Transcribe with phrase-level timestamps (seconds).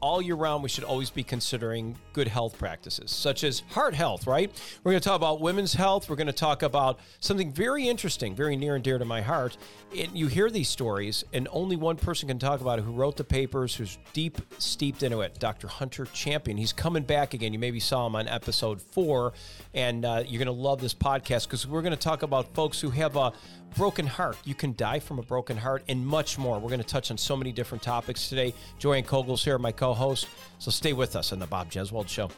[0.00, 4.28] all year round, we should always be considering good health practices, such as heart health,
[4.28, 4.48] right?
[4.84, 6.08] We're going to talk about women's health.
[6.08, 9.56] We're going to talk about something very interesting, very near and dear to my heart.
[9.96, 13.16] And you hear these stories, and only one person can talk about it who wrote
[13.16, 15.66] the papers, who's deep steeped into it, Dr.
[15.66, 16.58] Hunter Champion.
[16.58, 17.52] He's coming back again.
[17.52, 19.32] You maybe saw him on episode four,
[19.74, 22.80] and uh, you're going to love this podcast because we're going to talk about folks
[22.80, 23.32] who have a
[23.76, 24.36] broken heart.
[24.44, 26.58] You can die from a broken heart and much more.
[26.58, 28.54] We're going to touch on so many different topics today.
[28.78, 30.28] Joanne Cogle's here, my co host.
[30.58, 32.30] So stay with us on the Bob Jeswald Show.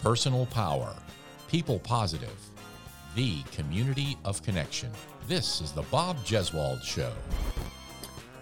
[0.00, 0.94] Personal power,
[1.48, 2.38] people positive,
[3.14, 4.90] the community of connection.
[5.28, 7.12] This is the Bob Jeswald Show.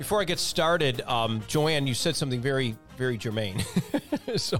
[0.01, 3.63] Before I get started, um, Joanne, you said something very, very germane.
[4.37, 4.57] so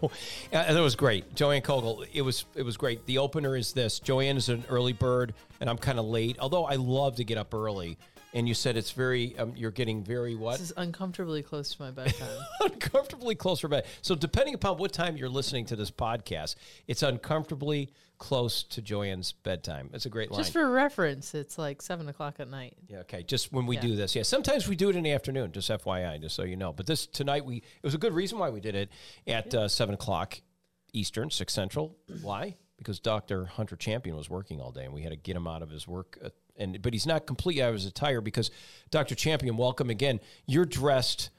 [0.53, 2.05] uh, that was great, Joanne Cogle.
[2.13, 3.07] It was, it was great.
[3.07, 6.37] The opener is this: Joanne is an early bird, and I'm kind of late.
[6.41, 7.97] Although I love to get up early.
[8.35, 10.59] And you said it's very, um, you're getting very what?
[10.59, 12.29] This is uncomfortably close to my bedtime.
[12.61, 13.87] uncomfortably close for bed.
[14.03, 16.55] So depending upon what time you're listening to this podcast,
[16.87, 19.91] it's uncomfortably close to Joanne's bedtime.
[19.95, 20.39] It's a great line.
[20.39, 22.77] Just for reference, it's like seven o'clock at night.
[22.87, 22.99] Yeah.
[22.99, 23.23] Okay.
[23.25, 23.81] Just when we Yeah.
[23.83, 24.15] do this.
[24.15, 24.23] Yeah.
[24.23, 25.51] Sometimes we do it in the afternoon.
[25.53, 26.73] Just FYI, just so you know.
[26.73, 28.91] But this tonight we it was a good reason why we did it
[29.27, 30.41] at uh, seven o'clock
[30.93, 31.97] Eastern, six Central.
[32.23, 32.57] Why?
[32.77, 35.63] Because Doctor Hunter Champion was working all day, and we had to get him out
[35.63, 36.19] of his work.
[36.23, 38.51] Uh, and but he's not completely out of his attire because
[38.91, 40.21] Doctor Champion, welcome again.
[40.47, 41.31] You're dressed.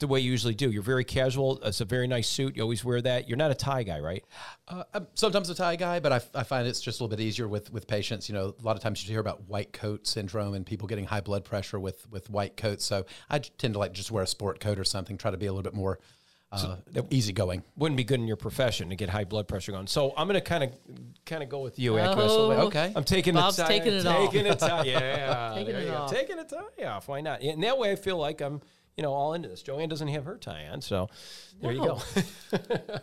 [0.00, 0.70] The way you usually do.
[0.70, 1.58] You're very casual.
[1.64, 2.56] It's a very nice suit.
[2.56, 3.28] You always wear that.
[3.28, 4.24] You're not a tie guy, right?
[4.68, 7.22] Uh, I'm sometimes a tie guy, but I, I find it's just a little bit
[7.22, 8.28] easier with, with patients.
[8.28, 11.04] You know, a lot of times you hear about white coat syndrome and people getting
[11.04, 12.84] high blood pressure with, with white coats.
[12.84, 15.46] So I tend to like just wear a sport coat or something, try to be
[15.46, 15.98] a little bit more
[16.52, 16.76] uh,
[17.10, 17.62] easygoing.
[17.76, 19.86] Wouldn't be good in your profession to get high blood pressure going.
[19.86, 20.70] So I'm going to kind of
[21.26, 22.58] kind of go with you, Acura, a little bit.
[22.58, 22.66] Oh.
[22.68, 22.92] Okay.
[22.96, 24.30] I'm taking Bob's the tie, taking it off.
[24.32, 26.10] taking it tie, yeah, Taking there it off.
[26.10, 27.08] taking it tie off.
[27.08, 27.42] Why not?
[27.42, 28.62] And that way, I feel like I'm,
[28.98, 29.62] you know, all into this.
[29.62, 31.08] Joanne doesn't have her tie on, so
[31.62, 32.00] there you go.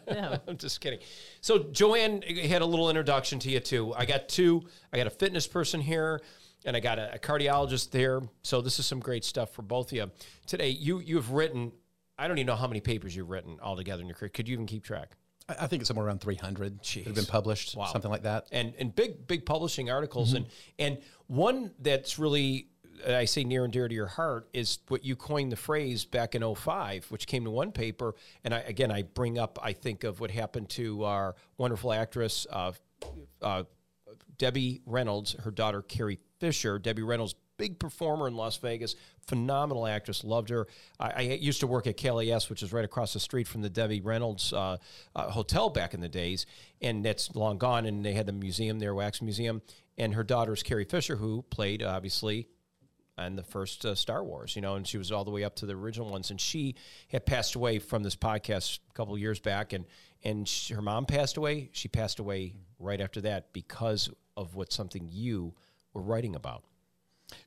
[0.08, 0.38] Yeah.
[0.48, 1.00] I'm just kidding.
[1.40, 3.94] So Joanne had a little introduction to you too.
[3.96, 4.64] I got two.
[4.92, 6.20] I got a fitness person here,
[6.66, 8.22] and I got a, a cardiologist there.
[8.44, 10.12] So this is some great stuff for both of you
[10.46, 10.68] today.
[10.68, 11.72] You you have written.
[12.20, 14.30] I don't even know how many papers you've written altogether in your career.
[14.30, 15.16] Could you even keep track?
[15.48, 17.86] I, I think it's somewhere around 300 that have been published, Wow.
[17.86, 18.48] something like that.
[18.52, 20.44] and and big big publishing articles mm-hmm.
[20.80, 20.98] and and
[21.28, 22.68] one that's really
[23.08, 26.36] I say near and dear to your heart is what you coined the phrase back
[26.36, 28.16] in 05 which came to one paper.
[28.44, 32.48] And I again I bring up I think of what happened to our wonderful actress
[32.50, 32.72] uh,
[33.42, 33.64] uh,
[34.38, 36.80] Debbie Reynolds her daughter Carrie Fisher.
[36.80, 38.96] Debbie Reynolds big performer in Las Vegas
[39.28, 40.68] phenomenal actress loved her.
[41.00, 43.70] I, I used to work at KLAS which is right across the street from the
[43.70, 44.78] Debbie Reynolds uh,
[45.16, 46.46] uh, hotel back in the days.
[46.82, 49.62] And that's long gone and they had the museum there wax museum.
[49.98, 52.48] And her daughter is Carrie Fisher who played obviously
[53.18, 55.56] on the first uh, Star Wars, you know, and she was all the way up
[55.56, 56.32] to the original ones.
[56.32, 56.76] And she
[57.10, 59.86] had passed away from this podcast a couple years back, and
[60.24, 61.70] and she, her mom passed away.
[61.72, 65.54] She passed away right after that because of what something you
[65.94, 66.64] were writing about.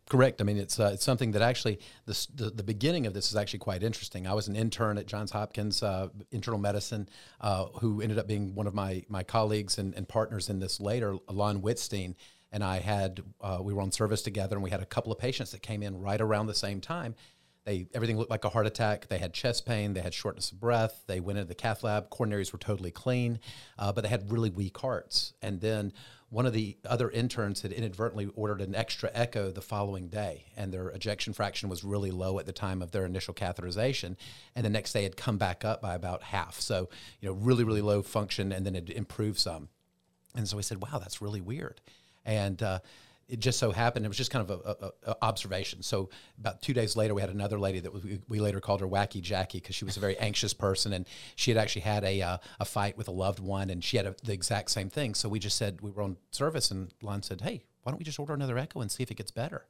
[0.08, 0.40] Correct.
[0.40, 3.36] I mean, it's uh, it's something that actually the, the the beginning of this is
[3.36, 4.26] actually quite interesting.
[4.26, 7.08] I was an intern at Johns Hopkins uh, internal medicine,
[7.40, 10.80] uh, who ended up being one of my my colleagues and, and partners in this
[10.80, 12.14] later, Lon Wittstein,
[12.52, 15.18] and I had uh, we were on service together, and we had a couple of
[15.18, 17.14] patients that came in right around the same time.
[17.64, 19.08] They everything looked like a heart attack.
[19.08, 19.92] They had chest pain.
[19.92, 21.04] They had shortness of breath.
[21.06, 22.08] They went into the cath lab.
[22.08, 23.40] Coronaries were totally clean,
[23.78, 25.34] uh, but they had really weak hearts.
[25.42, 25.92] And then
[26.30, 30.72] one of the other interns had inadvertently ordered an extra echo the following day, and
[30.72, 34.16] their ejection fraction was really low at the time of their initial catheterization.
[34.54, 36.60] And the next day had come back up by about half.
[36.60, 36.88] So
[37.20, 39.68] you know, really really low function, and then it improved some.
[40.34, 41.80] And so we said, wow, that's really weird.
[42.28, 42.80] And uh,
[43.26, 45.82] it just so happened, it was just kind of a, a, a observation.
[45.82, 48.86] So about two days later, we had another lady that we, we later called her
[48.86, 50.92] Wacky Jackie because she was a very anxious person.
[50.92, 51.06] And
[51.36, 54.06] she had actually had a, uh, a fight with a loved one and she had
[54.06, 55.14] a, the exact same thing.
[55.14, 58.04] So we just said, we were on service and Lon said, hey, why don't we
[58.04, 59.66] just order another echo and see if it gets better?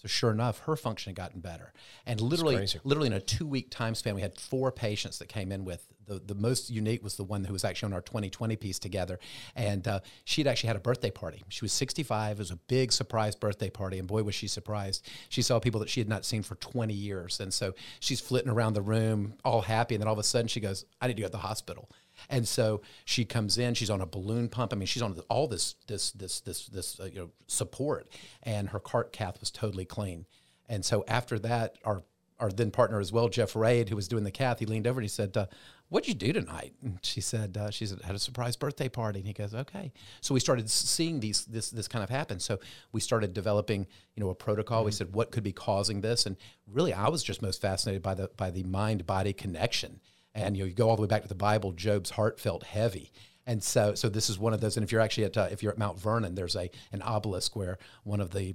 [0.00, 1.72] So sure enough, her function had gotten better,
[2.06, 5.64] and literally, literally in a two-week time span, we had four patients that came in
[5.64, 8.78] with the the most unique was the one who was actually on our 2020 piece
[8.78, 9.18] together,
[9.56, 11.42] and uh, she'd actually had a birthday party.
[11.48, 12.36] She was 65.
[12.36, 15.04] It was a big surprise birthday party, and boy was she surprised.
[15.28, 18.50] She saw people that she had not seen for 20 years, and so she's flitting
[18.50, 21.16] around the room, all happy, and then all of a sudden she goes, "I need
[21.16, 21.90] to go to the hospital."
[22.28, 23.74] And so she comes in.
[23.74, 24.72] She's on a balloon pump.
[24.72, 28.08] I mean, she's on all this this this this this uh, you know support,
[28.42, 30.26] and her cart cath was totally clean.
[30.68, 32.02] And so after that, our
[32.40, 35.00] our then partner as well, Jeff Rade, who was doing the cath, he leaned over
[35.00, 35.46] and he said, uh,
[35.88, 39.18] "What'd you do tonight?" And she said, uh, "She said had a surprise birthday party."
[39.18, 42.38] And he goes, "Okay." So we started seeing these this this kind of happen.
[42.38, 42.60] So
[42.92, 44.84] we started developing, you know, a protocol.
[44.84, 46.36] We said, "What could be causing this?" And
[46.66, 50.00] really, I was just most fascinated by the by the mind body connection
[50.38, 51.72] And you know, you go all the way back to the Bible.
[51.72, 53.12] Job's heart felt heavy.
[53.46, 54.76] And so, so this is one of those.
[54.76, 57.56] And if you're actually at, uh, if you're at Mount Vernon, there's a an obelisk
[57.56, 58.54] where one of the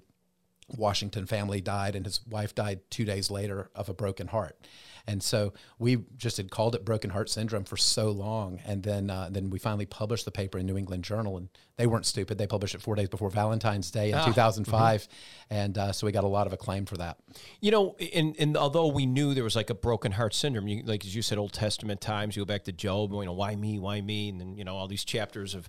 [0.69, 4.57] Washington family died, and his wife died two days later of a broken heart.
[5.05, 9.09] And so we just had called it broken heart syndrome for so long, and then
[9.09, 12.37] uh, then we finally published the paper in New England Journal, and they weren't stupid.
[12.37, 15.53] They published it four days before Valentine's Day in 2005, mm-hmm.
[15.53, 17.17] and uh, so we got a lot of acclaim for that.
[17.59, 20.83] You know, and, and although we knew there was like a broken heart syndrome, you,
[20.83, 23.55] like as you said, Old Testament times, you go back to Job, you know, why
[23.57, 25.67] me, why me, and then you know all these chapters of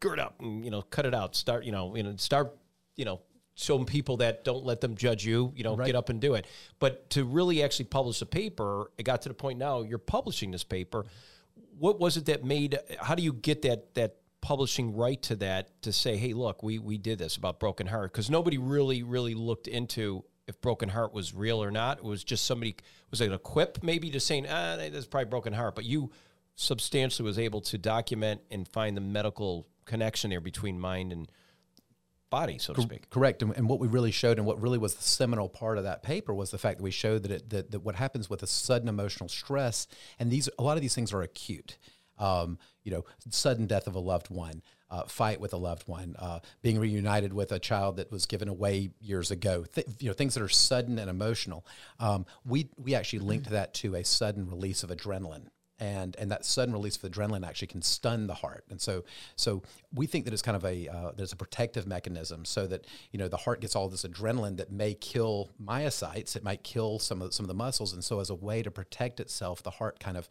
[0.00, 2.54] gird up and you know cut it out, start you know, you know, start
[2.96, 3.22] you know
[3.56, 5.86] some people that don't let them judge you, you know, right.
[5.86, 6.46] get up and do it.
[6.78, 10.50] But to really actually publish a paper, it got to the point now you're publishing
[10.50, 11.06] this paper.
[11.78, 12.78] What was it that made?
[13.00, 16.78] How do you get that that publishing right to that to say, hey, look, we
[16.78, 21.14] we did this about broken heart because nobody really really looked into if broken heart
[21.14, 21.98] was real or not.
[21.98, 22.76] It was just somebody
[23.10, 26.12] was it a quip maybe just saying ah that's probably broken heart, but you
[26.56, 31.30] substantially was able to document and find the medical connection there between mind and
[32.40, 33.08] body, so to speak.
[33.08, 33.42] Correct.
[33.42, 36.02] And, and, what we really showed, and what really was the seminal part of that
[36.02, 38.46] paper, was the fact that we showed that, it, that, that what happens with a
[38.46, 39.86] sudden emotional stress,
[40.18, 41.78] and these a lot of these things are acute.
[42.18, 46.14] Um, you know, sudden death of a loved one, uh, fight with a loved one,
[46.18, 49.64] uh, being reunited with a child that was given away years ago.
[49.74, 51.66] Th- you know, things that are sudden and emotional.
[51.98, 55.48] Um, we we actually linked that to a sudden release of adrenaline
[55.78, 58.64] and and that sudden release of adrenaline actually can stun the heart.
[58.70, 59.04] And so
[59.36, 59.62] so
[59.94, 63.18] we think that it's kind of a uh, there's a protective mechanism so that you
[63.18, 67.20] know the heart gets all this adrenaline that may kill myocytes it might kill some
[67.20, 67.92] of some of the muscles.
[67.92, 70.28] And so as a way to protect itself the heart kind of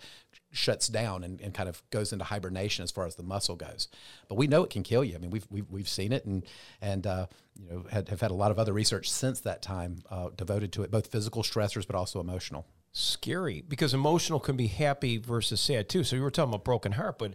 [0.51, 3.87] shuts down and, and kind of goes into hibernation as far as the muscle goes.
[4.27, 5.15] But we know it can kill you.
[5.15, 6.43] I mean we've we've, we've seen it and
[6.81, 9.99] and uh, you know had, have had a lot of other research since that time
[10.09, 12.65] uh, devoted to it both physical stressors but also emotional
[12.97, 16.03] scary because emotional can be happy versus sad too.
[16.03, 17.33] So you were talking about broken heart, but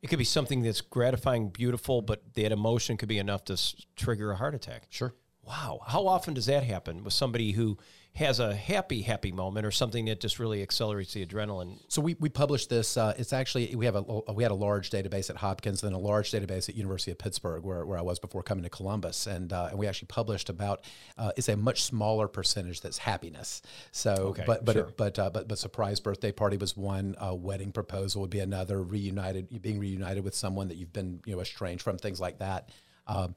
[0.00, 3.74] it could be something that's gratifying, beautiful, but that emotion could be enough to s-
[3.96, 4.86] trigger a heart attack.
[4.88, 5.14] Sure.
[5.42, 5.80] Wow.
[5.86, 7.76] How often does that happen with somebody who
[8.14, 11.80] has a happy, happy moment or something that just really accelerates the adrenaline.
[11.88, 12.96] So we, we published this.
[12.96, 14.02] Uh, it's actually we have a
[14.32, 17.64] we had a large database at Hopkins and a large database at University of Pittsburgh
[17.64, 20.84] where, where I was before coming to Columbus, and uh, and we actually published about
[21.18, 23.62] uh, it's a much smaller percentage that's happiness.
[23.90, 24.84] So okay, but but sure.
[24.84, 27.16] it, but uh, but but surprise birthday party was one.
[27.20, 28.82] wedding proposal would be another.
[28.82, 32.70] Reunited, being reunited with someone that you've been you know estranged from, things like that.
[33.06, 33.34] Um,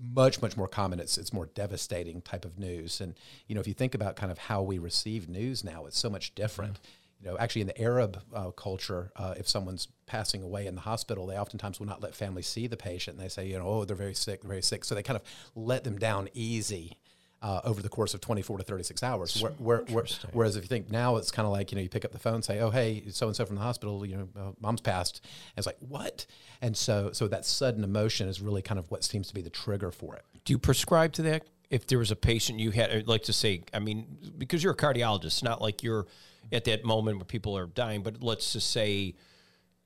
[0.00, 1.00] much much more common.
[1.00, 3.00] It's it's more devastating type of news.
[3.00, 3.14] And
[3.46, 6.10] you know if you think about kind of how we receive news now it's so
[6.10, 6.74] much different.
[6.74, 7.24] Mm-hmm.
[7.24, 10.82] you know actually in the arab uh, culture uh, if someone's passing away in the
[10.82, 13.16] hospital they oftentimes will not let families see the patient.
[13.16, 14.84] And they say you know oh they're very sick they're very sick.
[14.84, 15.22] So they kind of
[15.54, 16.98] let them down easy
[17.40, 19.40] uh, over the course of 24 to 36 hours.
[19.40, 21.88] Where, where, where, whereas if you think now it's kind of like, you know, you
[21.88, 24.52] pick up the phone and say, oh, hey, so-and-so from the hospital, you know, uh,
[24.60, 25.20] mom's passed.
[25.24, 26.26] And it's like, what?
[26.60, 29.50] And so, so that sudden emotion is really kind of what seems to be the
[29.50, 30.24] trigger for it.
[30.44, 31.44] Do you prescribe to that?
[31.70, 34.72] If there was a patient you had, I'd like to say, I mean, because you're
[34.72, 36.06] a cardiologist, not like you're
[36.50, 39.14] at that moment where people are dying, but let's just say,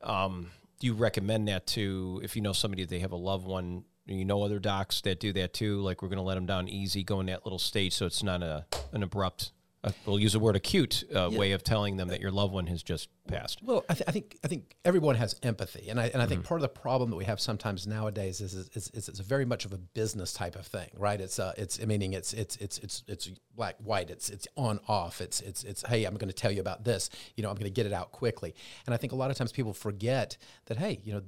[0.01, 0.49] um,
[0.79, 4.25] do you recommend that to if you know somebody they have a loved one you
[4.25, 5.81] know other docs that do that too.
[5.81, 8.23] Like we're going to let them down easy, go in that little stage, so it's
[8.23, 9.53] not a an abrupt.
[9.85, 11.39] Uh, we'll use the word acute uh, yeah.
[11.39, 13.61] way of telling them that your loved one has just passed.
[13.65, 16.43] Well, I, th- I think I think everyone has empathy, and I and I think
[16.43, 16.49] mm-hmm.
[16.49, 19.25] part of the problem that we have sometimes nowadays is is, is, is it's a
[19.25, 21.21] very much of a business type of thing, right?
[21.21, 24.09] It's uh, it's meaning it's it's it's it's it's black white.
[24.09, 25.21] It's it's on off.
[25.21, 27.11] It's it's it's hey, I'm going to tell you about this.
[27.35, 28.55] You know, I'm going to get it out quickly.
[28.87, 30.37] And I think a lot of times people forget
[30.67, 31.23] that hey, you know,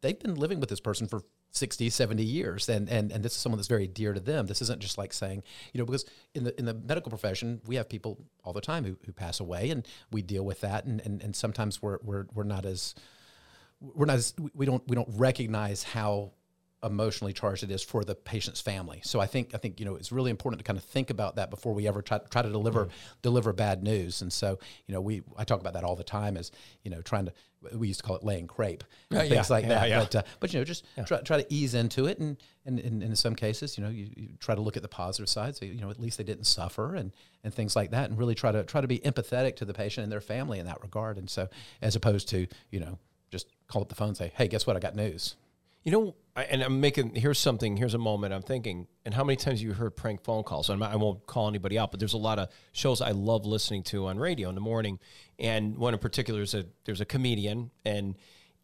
[0.00, 1.20] they've been living with this person for
[1.58, 4.62] 60 70 years and, and and this is someone that's very dear to them this
[4.62, 7.88] isn't just like saying you know because in the in the medical profession we have
[7.88, 11.22] people all the time who, who pass away and we deal with that and and,
[11.22, 12.94] and sometimes we're, we're we're not as
[13.80, 16.32] we're not as we don't we don't recognize how
[16.82, 19.00] emotionally charged it is for the patient's family.
[19.02, 21.36] So I think I think you know it's really important to kind of think about
[21.36, 22.90] that before we ever try, try to deliver mm.
[23.22, 24.22] deliver bad news.
[24.22, 26.52] And so you know we I talk about that all the time as
[26.84, 27.32] you know trying to
[27.74, 29.88] we used to call it laying crepe uh, things yeah, like yeah, that.
[29.88, 29.98] Yeah.
[30.00, 33.02] But uh, but you know just try, try to ease into it and and, and,
[33.02, 35.56] in some cases you know you, you, try to look at the positive side.
[35.56, 37.12] So you know at least they didn't suffer and
[37.44, 40.04] and things like that and really try to try to be empathetic to the patient
[40.04, 41.18] and their family in that regard.
[41.18, 41.48] And so
[41.82, 42.98] as opposed to you know
[43.30, 45.36] just call up the phone and say hey guess what I got news.
[45.84, 47.76] You know, I, and I'm making here's something.
[47.76, 48.32] Here's a moment.
[48.32, 50.70] I'm thinking, and how many times you heard prank phone calls?
[50.70, 53.82] I'm, I won't call anybody out, but there's a lot of shows I love listening
[53.84, 54.98] to on radio in the morning,
[55.38, 58.16] and one in particular is a there's a comedian, and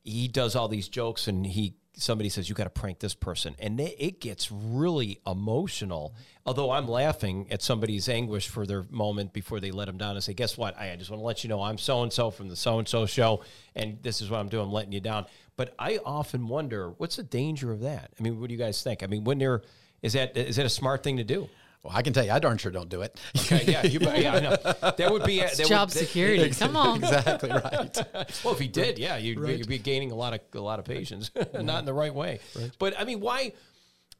[0.04, 3.54] he does all these jokes, and he somebody says you got to prank this person,
[3.58, 6.14] and they, it gets really emotional.
[6.44, 10.22] Although I'm laughing at somebody's anguish for their moment before they let them down and
[10.22, 10.78] say, "Guess what?
[10.78, 12.78] I, I just want to let you know I'm so and so from the so
[12.78, 13.42] and so show,
[13.74, 14.66] and this is what I'm doing.
[14.66, 18.10] I'm letting you down." But I often wonder, what's the danger of that?
[18.18, 19.02] I mean, what do you guys think?
[19.02, 19.62] I mean, when there
[20.02, 21.48] is that is that a smart thing to do?
[21.84, 23.20] Well, I can tell you, I darn sure don't do it.
[23.36, 24.56] Okay, yeah, you, yeah, I know.
[24.96, 26.50] That would be that Job would, that- security.
[26.58, 26.96] Come on.
[26.96, 27.98] exactly right.
[28.44, 30.78] Well, if he did, yeah, you'd, be- you'd be gaining a lot of a lot
[30.78, 32.40] of patients, not in the right way.
[32.78, 33.52] But I mean, why?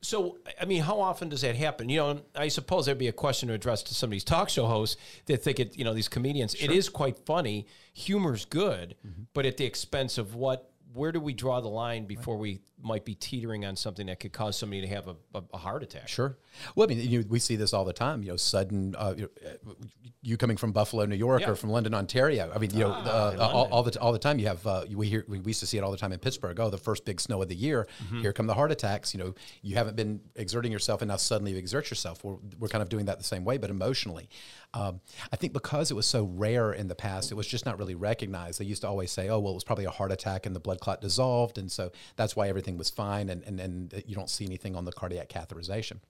[0.03, 1.88] So I mean, how often does that happen?
[1.88, 4.50] You know, I suppose there'd be a question to address to some of these talk
[4.50, 5.79] show hosts that think it.
[5.79, 6.55] You know, these comedians.
[6.55, 7.67] It is quite funny.
[7.95, 9.23] Humor's good, mm-hmm.
[9.33, 10.71] but at the expense of what?
[10.95, 14.33] Where do we draw the line before we might be teetering on something that could
[14.33, 16.07] cause somebody to have a, a, a heart attack?
[16.07, 16.39] Sure.
[16.77, 18.23] Well, I mean, you, we see this all the time.
[18.23, 18.95] You know, sudden.
[18.97, 19.75] Uh, you, know, uh,
[20.23, 21.51] you coming from Buffalo, New York, Yeah.
[21.51, 22.51] or from London, Ontario.
[22.55, 24.39] I mean, you know, Ah, uh, all, all the all the time.
[24.39, 26.59] You have uh, we hear we used to see it all the time in Pittsburgh.
[26.61, 27.89] Oh, the first big snow of the year.
[28.05, 28.21] Mm-hmm.
[28.21, 29.13] Here come the heart attacks.
[29.13, 32.23] You know, you haven't been exerting yourself, and now suddenly you exert yourself.
[32.23, 34.29] We're, we're kind of doing that the same way, but emotionally.
[34.75, 35.00] Um,
[35.33, 37.95] I think because it was so rare in the past, it was just not really
[37.95, 38.61] recognized.
[38.61, 40.61] They used to always say, "Oh, well, it was probably a heart attack, and the
[40.61, 44.31] blood clot dissolved, and so that's why everything was fine, and and, and you don't
[44.31, 46.00] see anything on the cardiac catheterization."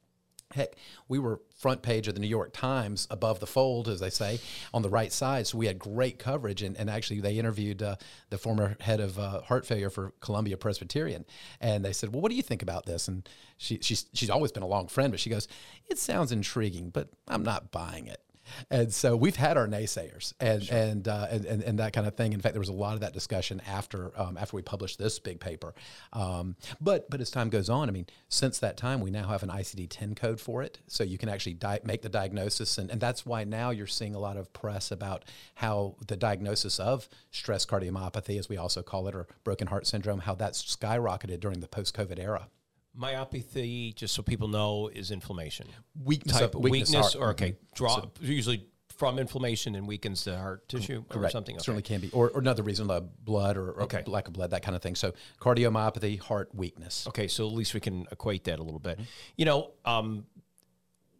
[0.53, 0.77] Heck,
[1.09, 4.39] we were front page of the New York Times above the fold, as they say,
[4.73, 5.47] on the right side.
[5.47, 6.63] So we had great coverage.
[6.63, 7.97] And, and actually, they interviewed uh,
[8.31, 11.25] the former head of uh, heart failure for Columbia Presbyterian.
[11.61, 13.09] And they said, Well, what do you think about this?
[13.09, 15.49] And she, she's, she's always been a long friend, but she goes,
[15.89, 18.21] It sounds intriguing, but I'm not buying it.
[18.71, 22.15] And so we've had our naysayers and and, uh, and and and that kind of
[22.15, 22.33] thing.
[22.33, 25.19] In fact, there was a lot of that discussion after um, after we published this
[25.19, 25.75] big paper.
[26.13, 29.43] Um, but but as time goes on, I mean, since that time, we now have
[29.43, 33.01] an ICD-10 code for it, so you can actually di- make the diagnosis, and, and
[33.01, 35.25] that's why now you're seeing a lot of press about
[35.57, 40.21] how the diagnosis of stress cardiomyopathy, as we also call it, or broken heart syndrome,
[40.21, 42.49] how that's skyrocketed during the post-COVID era.
[42.99, 45.67] Myopathy, just so people know, is inflammation.
[46.03, 50.69] Weakness type of- weakness, weakness, or okay, draw usually from inflammation and weakens the heart
[50.69, 51.33] tissue or Correct.
[51.33, 51.57] something.
[51.57, 51.63] Okay.
[51.65, 54.05] Certainly can be, or, or another reason, uh, blood or, or Okay.
[54.07, 54.95] lack of blood, that kind of thing.
[54.95, 57.05] So cardiomyopathy, heart weakness.
[57.09, 59.01] Okay, so at least we can equate that a little Mm-hmm.
[59.01, 59.09] bit.
[59.37, 60.27] You know, um,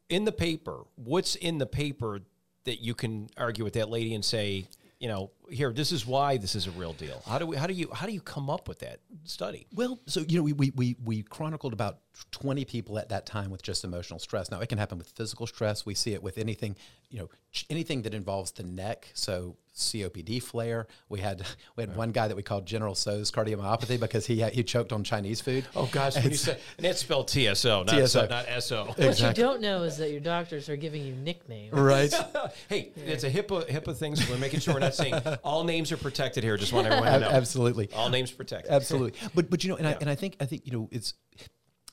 [0.09, 2.21] in the paper, what's in the paper
[2.63, 4.69] that you can argue with that lady and say,
[5.05, 7.23] you know, here, this is why this is a real deal.
[7.27, 7.59] How do we?
[7.59, 7.91] How do you?
[7.93, 9.67] How do you come up with that study?
[9.75, 11.99] Well, so you know, we, we we we chronicled about
[12.31, 14.51] twenty people at that time with just emotional stress.
[14.51, 15.85] Now it can happen with physical stress.
[15.85, 16.77] We see it with anything,
[17.11, 17.29] you know,
[17.69, 19.11] anything that involves the neck.
[19.13, 20.87] So COPD flare.
[21.09, 21.45] We had
[21.77, 24.93] we had one guy that we called General Tso's cardiomyopathy because he had, he choked
[24.93, 25.67] on Chinese food.
[25.75, 28.07] Oh gosh, when you said and that's spelled TSO, not TSO.
[28.07, 28.95] so, not SO.
[28.97, 31.73] What you don't know is that your doctors are giving you nicknames.
[31.73, 32.13] Right.
[32.69, 35.91] hey, it's a HIPAA HIPAA thing, so we're making sure we're not saying all names
[35.93, 36.57] are protected here.
[36.57, 37.29] Just want everyone to know.
[37.29, 37.91] Absolutely.
[37.95, 38.71] All names protected.
[38.71, 39.19] Absolutely.
[39.35, 41.15] But but you know, and I and I think I think you know it's.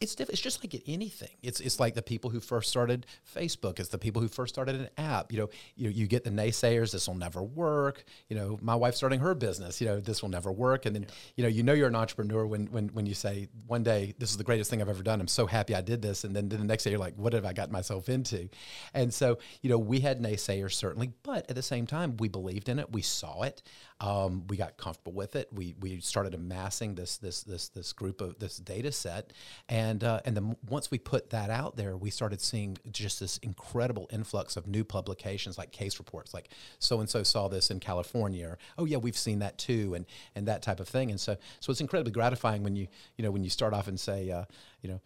[0.01, 1.29] It's diff- it's just like anything.
[1.43, 3.05] It's it's like the people who first started
[3.36, 3.79] Facebook.
[3.79, 5.31] It's the people who first started an app.
[5.31, 6.91] You know, you you get the naysayers.
[6.91, 8.03] This will never work.
[8.27, 9.79] You know, my wife's starting her business.
[9.79, 10.88] You know, this will never work.
[10.88, 11.05] And then
[11.36, 14.31] you know, you know, you're an entrepreneur when when when you say one day this
[14.31, 15.22] is the greatest thing I've ever done.
[15.22, 16.24] I'm so happy I did this.
[16.24, 18.50] And then, then the next day you're like, what have I gotten myself into?
[18.93, 22.70] And so you know, we had naysayers certainly, but at the same time, we believed
[22.70, 22.91] in it.
[22.91, 23.62] We saw it.
[24.00, 25.50] Um, we got comfortable with it.
[25.53, 29.31] We we started amassing this this this this group of this data set,
[29.70, 33.38] and uh, and then once we put that out there, we started seeing just this
[33.39, 37.79] incredible influx of new publications like case reports, like so and so saw this in
[37.79, 40.05] California, or oh yeah, we've seen that too, and
[40.36, 41.10] and that type of thing.
[41.10, 44.00] And so so it's incredibly gratifying when you you know when you start off and
[44.00, 44.45] say uh,
[44.81, 45.01] you know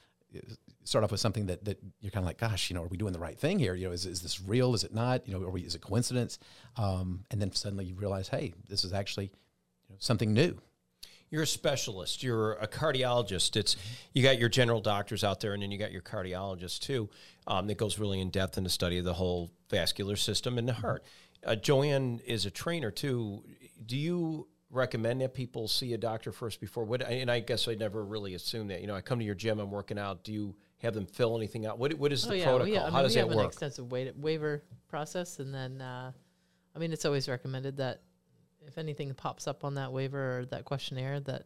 [0.84, 2.98] start off with something that, that you're kind of like, gosh, you know, are we
[2.98, 3.74] doing the right thing here?
[3.75, 4.74] You know, is, is this real?
[4.74, 5.27] Is it not?
[5.27, 6.39] You know, we, is it coincidence?
[6.77, 10.58] Um, and then suddenly you realize, hey, this is actually you know, something new.
[11.36, 12.24] You're a specialist.
[12.24, 13.58] You're a cardiologist.
[13.58, 13.75] It's
[14.13, 17.10] you got your general doctors out there, and then you got your cardiologist too.
[17.46, 20.65] Um, that goes really in depth in the study of the whole vascular system and
[20.65, 21.04] the heart.
[21.46, 23.44] Uh, Joanne is a trainer too.
[23.86, 26.86] Do you recommend that people see a doctor first before?
[26.86, 27.01] What?
[27.01, 28.80] And I guess I never really assumed that.
[28.80, 30.24] You know, I come to your gym, I'm working out.
[30.24, 31.77] Do you have them fill anything out?
[31.77, 32.74] What What is the oh yeah, protocol?
[32.74, 32.86] yeah.
[32.86, 36.13] I How mean, does we that have an extensive wa- waiver process, and then uh,
[36.74, 38.04] I mean, it's always recommended that
[38.68, 41.44] if anything pops up on that waiver or that questionnaire, that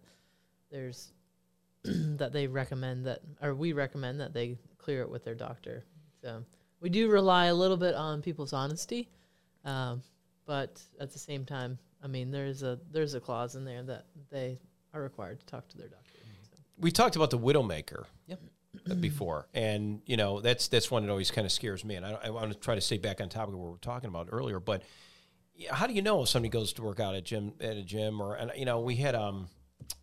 [0.72, 1.12] there's
[1.84, 5.84] that they recommend that, or we recommend that they clear it with their doctor.
[6.22, 6.44] So
[6.82, 9.10] we do rely a little bit on people's honesty,
[9.66, 10.02] um,
[10.46, 14.06] but at the same time, I mean, there's a there's a clause in there that
[14.32, 14.60] they
[14.94, 16.20] are required to talk to their doctor.
[16.50, 16.58] So.
[16.78, 18.40] we talked about the widowmaker Yep.
[19.00, 21.96] before, and you know that's that's one that always kind of scares me.
[21.96, 23.78] And I, I want to try to stay back on topic of what we were
[23.78, 24.60] talking about earlier.
[24.60, 24.84] But
[25.72, 28.22] how do you know if somebody goes to work out at gym at a gym
[28.22, 29.48] or and you know we had um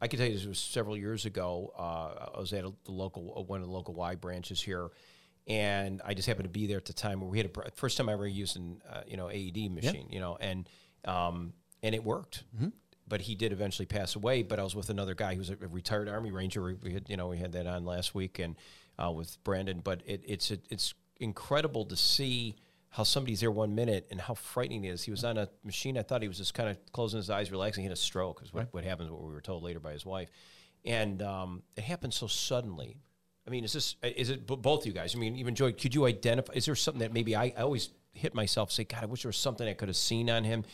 [0.01, 1.73] I can tell you this was several years ago.
[1.79, 4.89] Uh, I was at a, the local uh, one of the local Y branches here,
[5.47, 7.97] and I just happened to be there at the time where we had a first
[7.97, 10.69] time I ever used an uh, you know AED machine, you know, and
[11.05, 12.45] um, and it worked.
[13.09, 14.43] But he did eventually pass away.
[14.43, 16.63] But I was with another guy who was a retired Army Ranger.
[16.63, 18.57] We- We had you know we had that on last week and
[18.99, 19.81] uh, with Brandon.
[19.85, 22.57] But it, it's it's incredible to see
[22.97, 25.03] how somebody's there one minute and how frightening it is.
[25.03, 25.99] He was on a machine.
[25.99, 27.83] I thought he was just kind of closing his eyes, relaxing.
[27.83, 30.07] He had a stroke, is what, what happens, what we were told later by his
[30.07, 30.31] wife.
[30.83, 32.97] And um, it happened so suddenly.
[33.47, 35.15] I mean, is this, is it b- both you guys?
[35.15, 37.91] I mean, even Joy, could you identify, is there something that maybe I, I always
[38.15, 40.65] hit myself, say, God, I wish there was something I could have seen on him.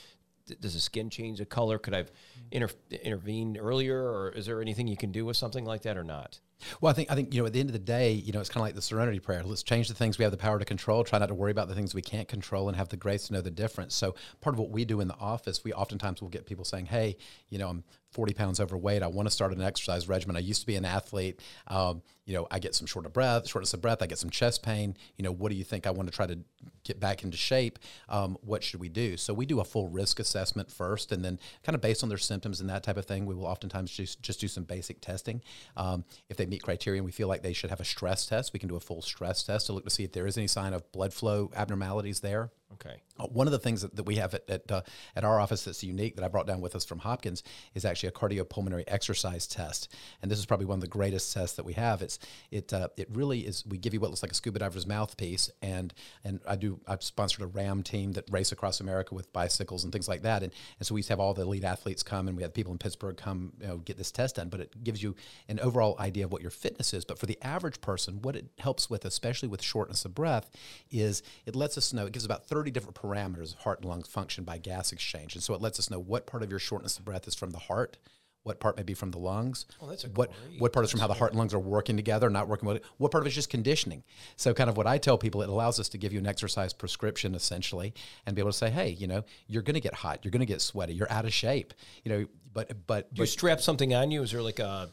[0.47, 1.76] D- Does the skin change the color?
[1.76, 2.12] Could I have
[2.52, 2.69] inter-
[3.02, 4.00] intervened earlier?
[4.00, 6.38] Or is there anything you can do with something like that or not?
[6.81, 8.40] Well, I think I think you know at the end of the day, you know,
[8.40, 9.42] it's kind of like the Serenity Prayer.
[9.42, 11.04] Let's change the things we have the power to control.
[11.04, 13.35] Try not to worry about the things we can't control, and have the grace to
[13.35, 13.95] know the difference.
[13.95, 16.87] So, part of what we do in the office, we oftentimes will get people saying,
[16.87, 17.16] "Hey,
[17.49, 19.02] you know, I'm 40 pounds overweight.
[19.02, 20.37] I want to start an exercise regimen.
[20.37, 21.40] I used to be an athlete.
[21.66, 24.02] Um, you know, I get some short of breath, shortness of breath.
[24.02, 24.97] I get some chest pain.
[25.16, 25.87] You know, what do you think?
[25.87, 26.38] I want to try to
[26.85, 27.78] get back into shape.
[28.09, 29.16] Um, what should we do?
[29.16, 32.19] So we do a full risk assessment first, and then kind of based on their
[32.19, 35.42] symptoms and that type of thing, we will oftentimes just just do some basic testing.
[35.76, 38.52] Um, if they meet criteria and we feel like they should have a stress test,
[38.52, 40.47] we can do a full stress test to look to see if there is any
[40.47, 42.50] sign of blood flow abnormalities there.
[42.75, 43.02] Okay.
[43.19, 44.83] Uh, One of the things that, that we have at at, uh,
[45.14, 47.43] at our office that's unique that I brought down with us from Hopkins
[47.75, 51.57] is actually a cardiopulmonary exercise test, and this is probably one of the greatest tests
[51.57, 52.02] that we have.
[52.02, 52.19] It's
[52.50, 53.64] it uh, it really is.
[53.67, 55.93] We give you what looks like a scuba diver's mouthpiece, and
[56.25, 59.93] and I do I've sponsored a RAAM team that race across America with bicycles and
[59.93, 62.43] things like that, and and so we have all the elite athletes come, and we
[62.43, 65.14] had people in Pittsburgh come you know get this test done, but it gives you
[65.49, 67.05] an overall idea of what your fitness is.
[67.05, 70.50] But for the average person, what it helps with, especially with shortness of breath,
[70.91, 74.02] is it lets us know it gives about 30 different parameters of heart and lung
[74.02, 75.35] function by gas exchange.
[75.35, 77.50] And so it lets us know what part of your shortness of breath is from
[77.50, 77.97] the heart,
[78.45, 80.90] what part may be from the lungs, Oh, that's a what great- what part is
[80.90, 83.23] from how the heart and lungs are working together, not working with it, what part
[83.23, 84.02] of it is just conditioning.
[84.37, 86.73] So kind of what I tell people, it allows us to give you an exercise
[86.73, 87.95] prescription essentially
[88.26, 90.40] and be able to say, hey, you know, you're going to get hot, you're going
[90.40, 91.73] to get sweaty, you're out of shape,
[92.04, 94.23] you know, but but, Do you but strap something on you?
[94.23, 94.90] Is there like a,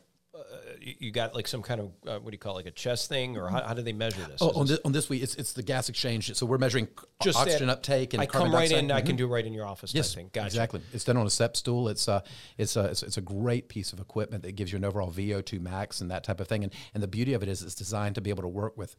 [1.00, 3.10] you got like some kind of, uh, what do you call it, like a chest
[3.10, 3.38] thing?
[3.38, 4.42] Or how, how do they measure this?
[4.42, 6.34] Oh, on this on this week, it's, it's the gas exchange.
[6.36, 6.88] So we're measuring
[7.22, 8.84] just oxygen uptake and I carbon come right dioxide.
[8.86, 9.06] in, I Mhm.
[9.06, 10.16] can do right in your office Yes.
[10.16, 10.46] Gotcha.
[10.48, 10.82] exactly.
[10.94, 11.90] It's done on a SEP stool.
[11.90, 12.22] It's uh,
[12.58, 15.60] it's a it's, it's a great piece of equipment that gives you an overall VO2
[15.62, 16.64] max and that type of thing.
[16.64, 18.96] And and the beauty of it is it's designed to be able to work with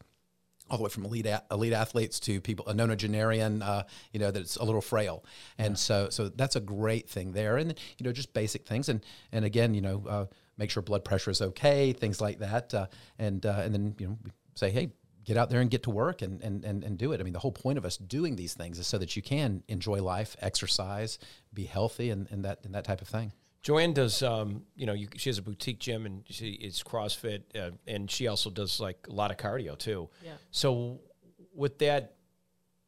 [0.69, 4.31] all the way from elite a- elite athletes to people a nonagenarian, uh, you know,
[4.31, 5.21] that's a little frail,
[5.57, 9.01] and so so that's a great thing there, and you know just basic things, and
[9.33, 10.25] and again, you know, uh,
[10.61, 12.87] make sure blood pressure is okay, things like that, uh,
[13.19, 14.17] and uh, and then you know
[14.55, 14.93] say hey.
[15.23, 17.19] Get out there and get to work and, and, and, and do it.
[17.21, 19.61] I mean, the whole point of us doing these things is so that you can
[19.67, 21.19] enjoy life, exercise,
[21.53, 23.31] be healthy, and, and that and that type of thing.
[23.61, 27.43] Joanne does, um, you know, you, she has a boutique gym and she is CrossFit,
[27.55, 30.09] uh, and she also does like a lot of cardio too.
[30.25, 30.31] Yeah.
[30.49, 31.01] So
[31.53, 32.15] with that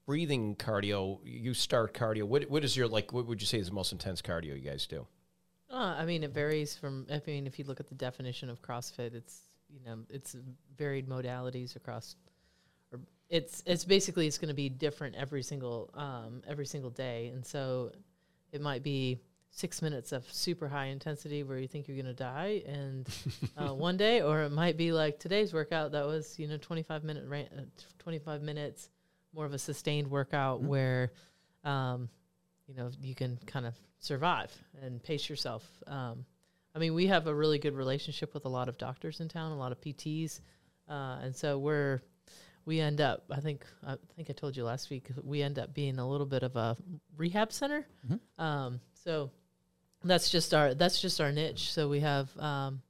[0.07, 2.23] breathing cardio, you start cardio.
[2.23, 3.13] What what is your like?
[3.13, 5.05] What would you say is the most intense cardio you guys do?
[5.73, 7.07] Uh, I mean, it varies from.
[7.11, 10.35] I mean, if you look at the definition of CrossFit, it's you know it's
[10.77, 12.15] varied modalities across.
[12.91, 17.31] Or it's it's basically it's going to be different every single um, every single day,
[17.33, 17.91] and so
[18.51, 22.13] it might be six minutes of super high intensity where you think you're going to
[22.13, 23.09] die, and
[23.57, 27.03] uh, one day, or it might be like today's workout that was you know 25
[27.03, 27.63] minute ran- uh,
[27.97, 28.89] 25 minutes
[29.33, 31.11] more of a sustained workout where
[31.63, 32.07] um,
[32.67, 35.63] you know you can kind of survive and pace yourself.
[35.87, 36.25] Um,
[36.75, 39.51] i mean we have a really good relationship with a lot of doctors in town
[39.51, 40.41] a lot of pts
[40.89, 42.01] uh, and so we're
[42.65, 45.73] we end up i think i think i told you last week we end up
[45.73, 46.75] being a little bit of a
[47.17, 47.85] rehab center.
[48.37, 49.31] Um, so
[50.03, 51.71] that's just our that's just our niche.
[51.71, 52.81] So we have um,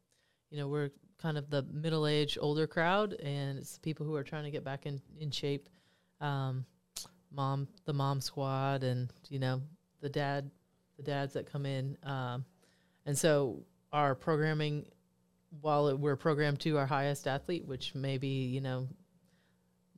[0.49, 4.23] you know we're kind of the middle-aged older crowd and it's the people who are
[4.23, 5.69] trying to get back in, in shape.
[6.19, 6.65] Um,
[7.31, 9.61] mom the mom squad and you know
[10.01, 10.51] the dad
[10.97, 12.45] the dads that come in um,
[13.05, 13.59] and so
[13.91, 14.85] our programming
[15.61, 18.87] while it, we're programmed to our highest athlete which may be you know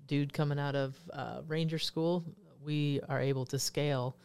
[0.08, 2.24] dude coming out of uh, ranger school
[2.64, 4.18] we are able to scale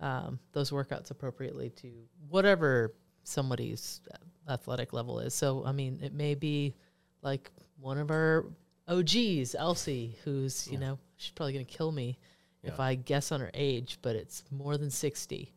[0.00, 1.92] um, those workouts appropriately to
[2.28, 4.00] whatever somebody's
[4.48, 5.32] athletic level is.
[5.32, 6.74] So i mean it may be
[7.22, 8.44] like one of our
[8.88, 12.18] OGs, Elsie, who's, you know, she's probably going to kill me
[12.62, 15.52] if I guess on her age, but it's more than 60.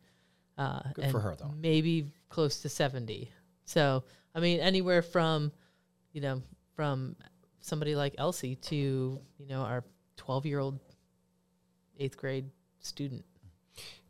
[0.58, 1.54] Uh, Good for her, though.
[1.56, 3.30] Maybe close to 70.
[3.64, 4.02] So,
[4.34, 5.52] I mean, anywhere from,
[6.12, 6.42] you know,
[6.74, 7.16] from
[7.60, 8.76] somebody like Elsie to,
[9.38, 9.84] you know, our
[10.16, 10.80] 12 year old
[11.98, 13.24] eighth grade student.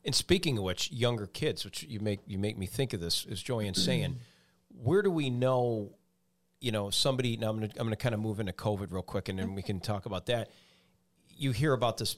[0.05, 3.27] And speaking of which, younger kids, which you make you make me think of this,
[3.31, 4.17] as Joanne's saying,
[4.69, 5.93] where do we know?
[6.61, 7.37] You know, somebody.
[7.37, 9.63] Now I'm gonna I'm gonna kind of move into COVID real quick, and then we
[9.63, 10.51] can talk about that.
[11.37, 12.17] You hear about this,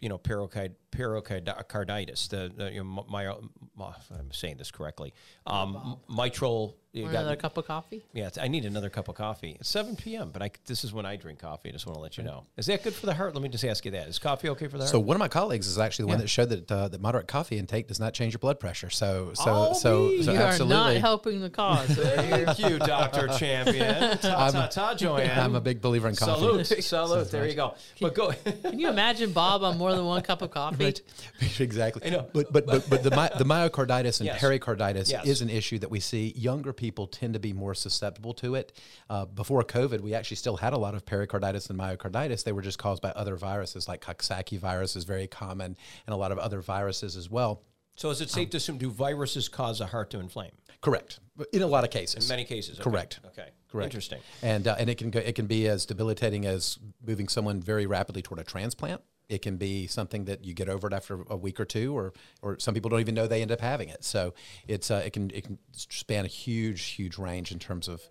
[0.00, 2.28] you know, pericard, pericarditis.
[2.28, 3.32] The, the you know, my,
[3.76, 5.12] my, I'm saying this correctly.
[5.46, 6.76] Um, mitral.
[6.92, 8.02] You got- another cup of coffee?
[8.14, 9.54] yeah, I need another cup of coffee.
[9.60, 11.68] It's 7 p.m., but I, this is when I drink coffee.
[11.68, 12.46] I just want to let you know.
[12.56, 13.34] Is that good for the heart?
[13.34, 14.08] Let me just ask you that.
[14.08, 14.92] Is coffee okay for the heart?
[14.92, 16.22] So one of my colleagues is actually the one Yeah.
[16.22, 18.88] that showed that uh, that moderate coffee intake does not change your blood pressure.
[18.88, 20.74] So so Oh, so, so you are absolutely.
[20.74, 21.86] not helping the cause.
[21.90, 23.28] Thank you, Dr.
[23.28, 24.16] Champion.
[24.22, 25.38] Ta ta ta, Joanne.
[25.38, 26.64] I'm a big believer in coffee.
[26.64, 27.30] Salute, salute.
[27.30, 27.74] There you go.
[28.00, 28.32] But go.
[28.62, 30.85] Can you imagine Bob on more than one cup of coffee?
[31.40, 31.60] Right.
[31.60, 32.02] exactly.
[32.06, 32.28] I know.
[32.32, 34.40] But but but but the my, the myocarditis and Yes.
[34.40, 35.26] pericarditis Yes.
[35.26, 36.32] is an issue that we see.
[36.36, 38.72] Younger people tend to be more susceptible to it.
[39.10, 42.44] Uh, before COVID, we actually still had a lot of pericarditis and myocarditis.
[42.44, 46.16] They were just caused by other viruses, like Coxsackie virus is very common, and a
[46.16, 47.62] lot of other viruses as well.
[47.96, 50.52] so is it safe to assume do viruses cause a heart to inflame?
[50.82, 51.20] Correct.
[51.52, 52.24] In a lot of cases.
[52.24, 52.78] In many cases.
[52.78, 52.90] okay.
[52.90, 53.20] Correct.
[53.26, 53.48] Okay.
[53.70, 53.86] Correct.
[53.86, 54.20] Interesting.
[54.42, 57.86] And uh, and it can go, it can be as debilitating as moving someone very
[57.86, 59.00] rapidly toward a transplant.
[59.28, 62.12] It can be something that you get over it after a week or two, or
[62.42, 64.04] or some people don't even know they end up having it.
[64.04, 64.34] So
[64.68, 68.02] it's uh, it can it can span a huge huge range in terms of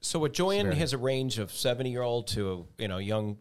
[0.00, 3.38] So what Joanne has a range of 70 year old to, you know, young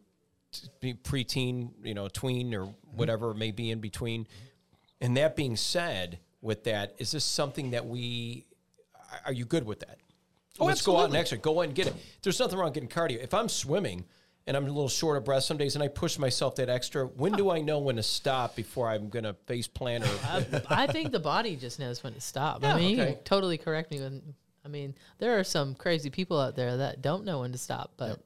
[0.82, 4.28] preteen, you know, tween or whatever it may be in between.
[5.02, 8.46] And that being said, with that, is this something that we
[9.26, 9.98] are you good with that?
[10.60, 11.20] Oh, Let's go out and absolutely.
[11.20, 11.42] exercise.
[11.42, 11.96] Go out and get it.
[12.22, 13.24] There's nothing wrong getting cardio.
[13.24, 14.06] If I'm swimming
[14.46, 17.06] and I'm a little short of breath some days and I push myself that extra,
[17.06, 20.84] when do I know when to stop before I'm going to face plant or I,
[20.84, 22.62] I think the body just knows when to stop.
[22.62, 24.22] Yeah, I mean, you can totally correct me when.
[24.66, 27.92] I mean, there are some crazy people out there that don't know when to stop,
[27.98, 28.22] but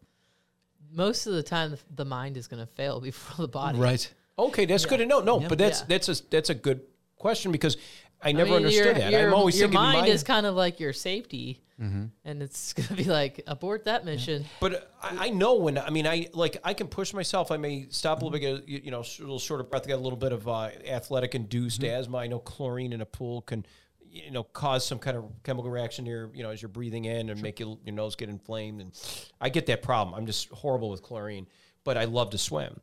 [0.92, 3.78] most of the time, the, the mind is going to fail before the body.
[3.80, 4.14] right.
[4.40, 5.20] Okay, that's good to know.
[5.20, 5.86] No, but that's Yeah.
[5.90, 6.82] that's a that's a good
[7.18, 7.76] question because
[8.22, 9.12] I never mean, understood your- that.
[9.12, 12.74] Your, I'm always your thinking mind mine is kind of like your safety, and it's
[12.74, 14.46] going to be like abort that mission.
[14.60, 17.52] But I, I know when I mean I like I can push myself.
[17.52, 19.84] I may stop a little bit, you you know, a little short of breath.
[19.86, 22.18] I got a little bit of uh, athletic induced asthma.
[22.18, 23.66] I know chlorine in a pool can,
[24.10, 26.32] you know, cause some kind of chemical reaction here.
[26.34, 28.82] You know, as you're breathing in and make you, your nose get inflamed.
[28.82, 28.92] And
[29.40, 30.16] I get that problem.
[30.16, 31.48] I'm just horrible with chlorine.
[31.84, 32.82] But I love to swim,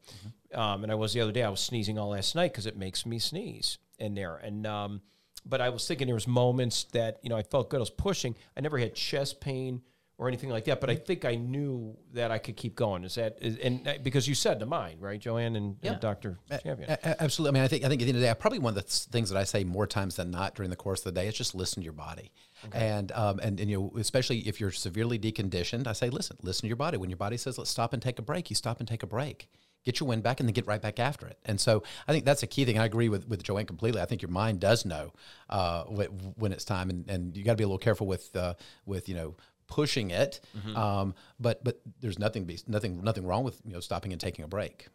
[0.55, 1.43] um, and I was the other day.
[1.43, 4.37] I was sneezing all last night because it makes me sneeze in there.
[4.37, 5.03] And um,
[5.47, 7.79] but I was thinking there was moments that you know I felt good.
[7.79, 8.35] I was pushing.
[8.57, 9.83] I never had chest pain
[10.17, 10.81] or anything like that.
[10.81, 13.03] But I think I knew that I could keep going.
[13.05, 16.39] Is that is, and uh, because you said the mind, right, Joanne and, and Doctor
[16.63, 16.89] Champion?
[16.91, 17.51] A- a- Absolutely.
[17.51, 18.77] I mean, I think I think at the end of the day, probably one of
[18.77, 21.21] the th- things that I say more times than not during the course of the
[21.21, 22.31] day is just listen to your body,
[22.73, 26.63] and um, and and you know, especially if you're severely deconditioned, I say listen, listen
[26.63, 26.97] to your body.
[26.97, 29.07] When your body says let's stop and take a break, you stop and take a
[29.09, 29.49] break.
[29.85, 31.39] Get your wind back and then get right back after it.
[31.45, 32.79] And so I think that's a key thing.
[32.79, 34.01] I agree with, with Joanne completely.
[34.01, 35.13] I think your mind does know
[35.51, 38.55] uh, when it's time, and, and you got to be a little careful with uh,
[38.87, 40.41] with you know pushing it.
[40.77, 44.45] Um, but but there's nothing be, nothing nothing wrong with you know stopping and taking
[44.45, 44.89] a break.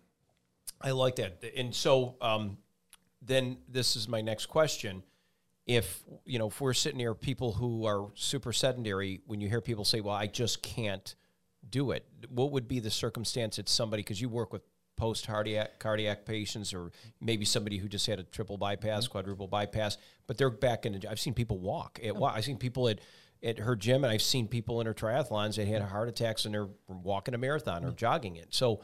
[0.82, 1.44] I like that.
[1.58, 2.58] And so um,
[3.22, 5.04] then this is my next question.
[5.66, 9.62] If you know, if we're sitting here, people who are super sedentary, when you hear
[9.62, 11.14] people say, "Well, I just can't
[11.70, 14.64] do it," what would be the circumstance that somebody, because you work with
[15.00, 19.12] post cardiac cardiac patients, or maybe somebody who just had a triple bypass, mm-hmm.
[19.14, 21.00] quadruple bypass, but they're back in.
[21.00, 22.00] The, I've seen people walk.
[22.04, 22.20] At, oh.
[22.20, 23.00] wa- I've seen people at
[23.42, 25.92] at her gym, and I've seen people in her triathlons that had mm-hmm.
[25.92, 27.96] heart attacks and they're walking a marathon or mm-hmm.
[27.96, 28.54] jogging it.
[28.54, 28.82] So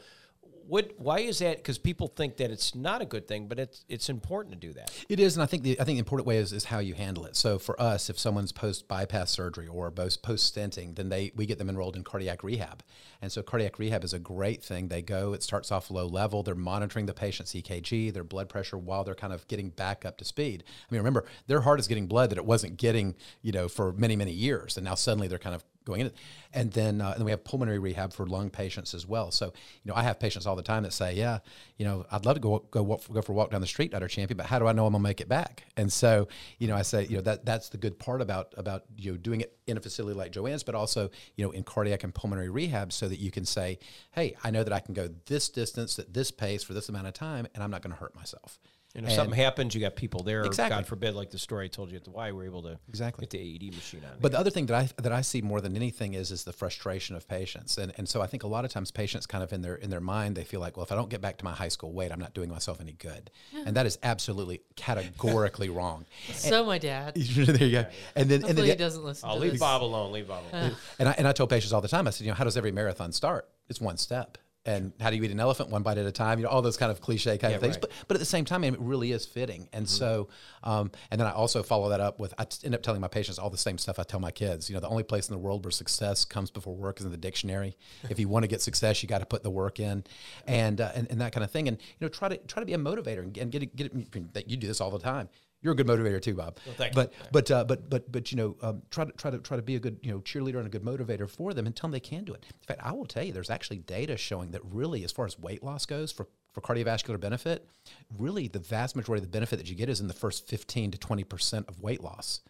[0.68, 3.84] what why is that because people think that it's not a good thing but it's
[3.88, 6.26] it's important to do that It is, and I think the I think the important
[6.26, 7.36] way is, is how you handle it.
[7.36, 11.46] So for us, if someone's post bypass surgery or post post stenting, then they we
[11.46, 12.82] get them enrolled in cardiac rehab,
[13.22, 14.88] and so cardiac rehab is a great thing.
[14.88, 16.42] They go, it starts off low level.
[16.42, 20.18] They're monitoring the patient's EKG, their blood pressure while they're kind of getting back up
[20.18, 20.64] to speed.
[20.66, 23.92] I mean, remember their heart is getting blood that it wasn't getting, you know, for
[23.92, 26.12] many many years, and now suddenly they're kind of going in.
[26.52, 29.30] And then uh, and we have pulmonary rehab for lung patients as well.
[29.30, 31.38] So you know, I have patients all the time that say, yeah,
[31.78, 33.92] you know, I'd love to go go walk, go for a walk down the street,
[33.92, 34.08] Dr.
[34.08, 35.64] Champion, but how do I know I'm gonna make it back?
[35.76, 38.84] And so you know, I say, you know, that that's the good part about about
[38.96, 42.04] you know doing it in a facility like Joanne's, but also you know in cardiac
[42.04, 43.78] and pulmonary rehab, so that you can say,
[44.12, 47.06] hey, I know that I can go this distance at this pace for this amount
[47.06, 48.58] of time, and I'm not going to hurt myself.
[48.96, 50.76] And if something happens you got people there Exactly.
[50.76, 53.22] god forbid like the story i told you at the y we're able to Exactly.
[53.22, 55.60] get the aed machine on But the other thing that I that I see more
[55.60, 58.64] than anything is is the frustration of patients, and and so I think a lot
[58.64, 60.92] of times patients kind of in their in their mind they feel like, well, if
[60.92, 63.30] I don't get back to my high school weight, I'm not doing myself any good,
[63.66, 66.06] and that is absolutely categorically wrong.
[66.32, 67.14] So my dad.
[67.16, 67.86] there you go.
[68.14, 69.28] And then and Hopefully he doesn't listen.
[69.28, 69.60] i'll to leave this.
[69.60, 72.10] bob alone leave bob alone and I and I tell patients all the time, I
[72.10, 73.48] said, you know, how does every marathon start?
[73.68, 74.38] It's one step.
[74.66, 76.38] And how do you eat an elephant one bite at a time?
[76.38, 77.76] You know, all those kind of cliche kind Yeah, of things.
[77.76, 77.80] right.
[77.82, 79.68] But but at the same time, it really is fitting.
[79.72, 80.28] And so,
[80.64, 83.38] um, and then I also follow that up with I end up telling my patients
[83.38, 84.68] all the same stuff I tell my kids.
[84.68, 87.12] You know, the only place in the world where success comes before work is in
[87.12, 87.76] the dictionary.
[88.10, 90.04] if you want to get success, you got to put the work in,
[90.46, 91.68] and, uh, and and that kind of thing.
[91.68, 93.86] And you know, try to try to be a motivator and, and get it, get
[93.86, 94.34] it.
[94.34, 95.28] That you do this all the time.
[95.66, 96.58] You're a good motivator too, Bob.
[96.76, 97.02] thank you.
[97.02, 99.64] but but uh, but but but you know, um, try to try to try to
[99.64, 101.92] be a good you know cheerleader and a good motivator for them and tell them
[101.92, 102.44] they can do it.
[102.48, 105.36] In fact, I will tell you, there's actually data showing that really, as far as
[105.40, 107.68] weight loss goes, for for cardiovascular benefit,
[108.16, 110.92] really the vast majority of the benefit that you get is in the first 15
[110.92, 112.42] to 20 percent of weight loss.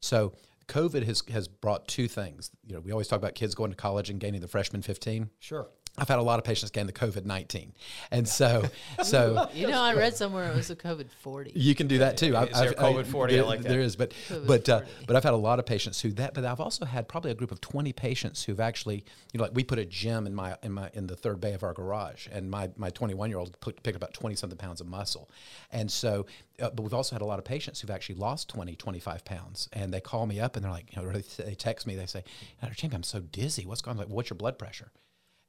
[0.00, 0.32] So
[0.66, 2.50] COVID has has brought two things.
[2.66, 5.30] You know, we always talk about kids going to college and gaining the freshman 15.
[5.38, 5.68] Sure.
[5.98, 7.72] I've had a lot of patients gain the COVID 19,
[8.10, 8.64] and so
[9.02, 11.52] so You know, I read somewhere it was a COVID 40.
[11.54, 12.36] you can do that too.
[12.36, 13.34] Is there COVID 40?
[13.34, 13.68] I there- like that.
[13.68, 16.34] There is, but COVID but uh, but I've had a lot of patients who that.
[16.34, 19.54] But I've also had probably a group of twenty patients who've actually, you know, like
[19.54, 22.28] we put a gym in my in my in the third bay of our garage,
[22.30, 25.30] and my my twenty one year old picked about twenty something pounds of muscle,
[25.72, 26.26] and so.
[26.58, 29.68] Uh, but we've also had a lot of patients who've actually lost 20, 25 pounds,
[29.74, 32.06] and they call me up and they're like, you know, they, they text me, they
[32.06, 32.24] say,
[32.62, 32.72] Dr.
[32.74, 33.66] Champion, I'm so dizzy.
[33.66, 33.98] What's going on?
[33.98, 34.90] Like, what's your blood pressure?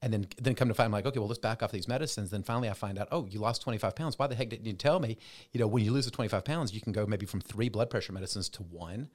[0.02, 2.30] And then, then come to find, I'm like, okay, well, let's back off these medicines.
[2.30, 4.20] Then finally, I find out, oh, you lost 25 pounds.
[4.20, 5.18] Why the heck didn't you tell me?
[5.54, 7.90] You know, when you lose the 25 pounds, you can go maybe from three blood
[7.90, 9.10] pressure medicines to one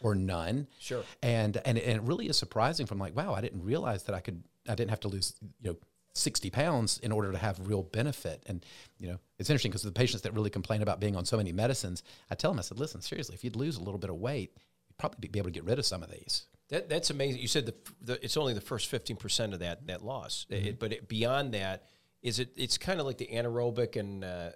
[0.00, 0.68] or none.
[0.78, 1.02] Sure.
[1.22, 2.86] And and and it really is surprising.
[2.86, 5.70] From like, wow, I didn't realize that I could, I didn't have to lose, you
[5.70, 5.76] know,
[6.14, 8.42] 60 pounds in order to have real benefit.
[8.46, 8.64] And
[8.98, 11.52] you know, it's interesting because the patients that really complain about being on so many
[11.52, 14.16] medicines, I tell them, I said, listen, seriously, if you'd lose a little bit of
[14.16, 14.52] weight,
[14.88, 16.46] you'd probably be able to get rid of some of these.
[16.68, 17.40] That, that's amazing.
[17.40, 20.66] You said the, the it's only the first fifteen percent of that that loss, Mm-hmm.
[20.66, 21.84] It- but it, beyond that,
[22.22, 22.50] is it?
[22.56, 24.50] It's kind of like the anaerobic and uh,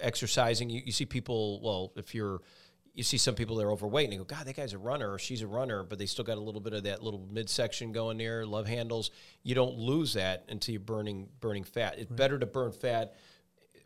[0.00, 0.70] exercising.
[0.70, 1.60] You, you see people.
[1.62, 2.40] Well, if you're,
[2.94, 5.12] you see some people that are overweight and they go, God, that guy's a runner
[5.12, 7.92] or she's a runner, but they still got a little bit of that little midsection
[7.92, 9.10] going there, love handles.
[9.42, 11.94] You don't lose that until you're burning burning fat.
[11.98, 13.14] It's better to burn fat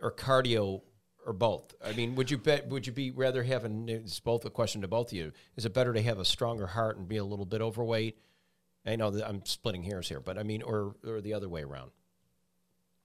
[0.00, 0.82] or cardio
[1.26, 1.74] or both?
[1.84, 2.68] I mean, would you bet?
[2.68, 3.88] Would you be rather having?
[3.88, 5.32] It's both a question to both of you.
[5.56, 8.18] Is it better to have a stronger heart and be a little bit overweight?
[8.86, 11.62] I know that I'm splitting hairs here, but I mean, or or the other way
[11.62, 11.90] around.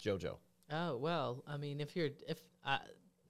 [0.03, 0.37] Jojo,
[0.71, 2.79] Oh, well, I mean, if you're, if, I,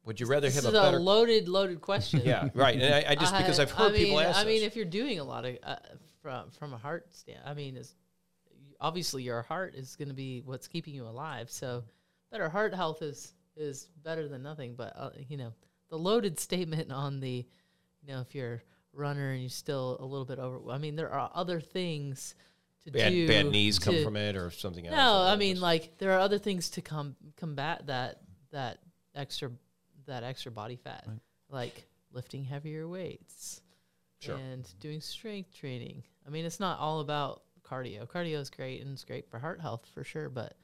[0.06, 1.00] would you rather this have is a a better?
[1.00, 2.22] loaded, loaded question.
[2.24, 2.80] yeah, right.
[2.80, 4.86] And I, I just because I've heard I mean, people ask I mean, if you're
[4.86, 5.76] doing a lot of uh,
[6.22, 7.96] from from a heart stand, I mean, is
[8.80, 11.50] obviously your heart is going to be what's keeping you alive.
[11.50, 11.84] So,
[12.32, 14.76] better heart health is is better than nothing.
[14.76, 15.54] But uh, you know,
[15.90, 17.46] the loaded statement on the,
[18.02, 18.62] you know, if you're a
[18.94, 22.36] runner and you're still a little bit over, I mean, there are other things
[22.86, 23.28] to bad, do.
[23.28, 24.96] bad knees come from it or something else.
[24.96, 28.80] no, I mean just- like there are other things to com- combat that that
[29.16, 29.52] extra
[30.06, 31.06] that extra body fat,
[31.50, 33.62] like lifting heavier weights
[34.20, 34.36] Sure.
[34.38, 36.04] and doing strength training.
[36.26, 38.08] I mean, it's not all about cardio.
[38.08, 40.56] Cardio is great and it's great for heart health for sure, but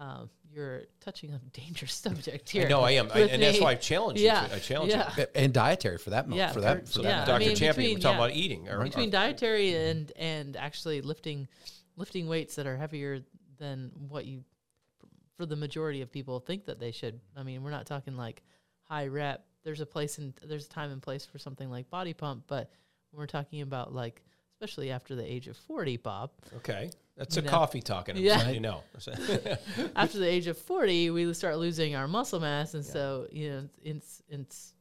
[0.00, 2.66] um, you're touching on a dangerous subject here.
[2.66, 4.48] I know I am, I, with and that's why I challenge Yeah, you.
[4.48, 5.12] To, I challenge yeah.
[5.16, 5.26] you.
[5.34, 7.46] and dietary for that mo- Yeah, for that for- for yeah, that I Dr.
[7.46, 8.24] mean, Champion, we're talking yeah.
[8.24, 8.68] about eating.
[8.68, 11.48] Or, between or- dietary and and actually lifting
[11.96, 13.20] lifting weights that are heavier
[13.58, 14.44] than what you
[15.36, 17.20] for the majority of people think that they should.
[17.36, 18.42] I mean, we're not talking like
[18.82, 19.44] high rep.
[19.64, 22.70] There's a place and there's a time and place for something like body pump, but
[23.10, 24.22] when we're talking about like
[24.60, 27.50] especially after the age of 40, Bob, okay, that's You a know.
[27.50, 28.16] coffee talking.
[28.16, 28.42] Yeah.
[28.42, 28.82] Yeah, you know.
[29.96, 33.68] after the age of 40, we start losing our muscle mass and so, you know,
[33.82, 34.72] it's it's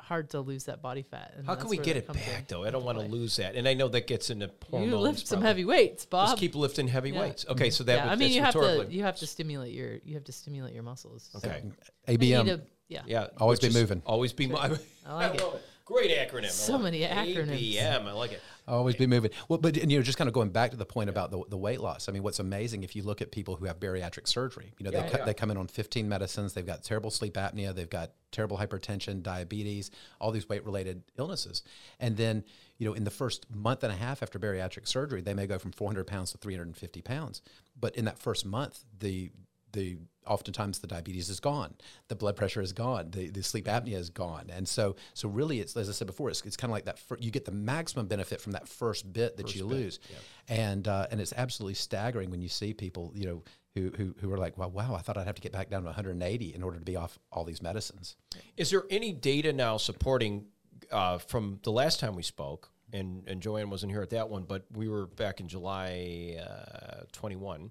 [0.00, 1.34] hard to lose that body fat.
[1.36, 2.64] And How can we get it back though?
[2.64, 4.90] I don't want to lose that, and I know that gets into hormones.
[4.90, 5.48] You lift some probably.
[5.48, 6.28] heavy weights, Bob.
[6.28, 7.20] Just keep lifting heavy Yeah.
[7.20, 7.44] weights.
[7.48, 9.96] Okay, so that yeah, was, I mean, you have to you have to stimulate your
[10.04, 11.28] you have to stimulate your muscles.
[11.36, 11.62] Okay.
[12.08, 12.44] you ABM.
[12.46, 14.00] to- yeah, Yeah, Always which be moving.
[14.06, 14.46] Always be.
[14.46, 14.80] mo- I like
[15.34, 15.42] it.
[15.42, 15.62] love it.
[15.84, 16.48] Great acronym.
[16.50, 17.10] So love many it.
[17.10, 17.74] acronyms.
[17.76, 18.06] ABM.
[18.06, 18.40] I like it.
[18.68, 19.30] Always be moving.
[19.48, 21.42] Well, but and, you know, just kind of going back to the point about the,
[21.48, 22.08] the weight loss.
[22.08, 24.90] I mean, what's amazing if you look at people who have bariatric surgery, you know,
[24.90, 25.24] they, Yeah, co- yeah.
[25.24, 29.22] they come in on 15 medicines, they've got terrible sleep apnea, they've got terrible hypertension,
[29.22, 31.62] diabetes, all these weight related illnesses.
[31.98, 32.44] And then,
[32.76, 35.58] you know, in the first month and a half after bariatric surgery, they may go
[35.58, 37.42] from 400 pounds to 350 pounds.
[37.80, 39.30] But in that first month, the
[39.72, 41.74] the oftentimes the diabetes is gone,
[42.08, 45.60] the blood pressure is gone, the, the sleep apnea is gone, and so so really
[45.60, 46.98] it's as I said before, it's, it's kind of like that.
[46.98, 50.00] Fir- you get the maximum benefit from that first bit that you lose,
[50.48, 53.42] and uh, and it's absolutely staggering when you see people you know
[53.74, 55.82] who who who are like, well, wow, I thought I'd have to get back down
[55.82, 58.16] to 180 in order to be off all these medicines.
[58.56, 60.46] Is there any data now supporting
[60.90, 62.70] uh, from the last time we spoke?
[62.92, 67.04] And and Joanne wasn't here at that one, but we were back in July uh,
[67.12, 67.70] 21,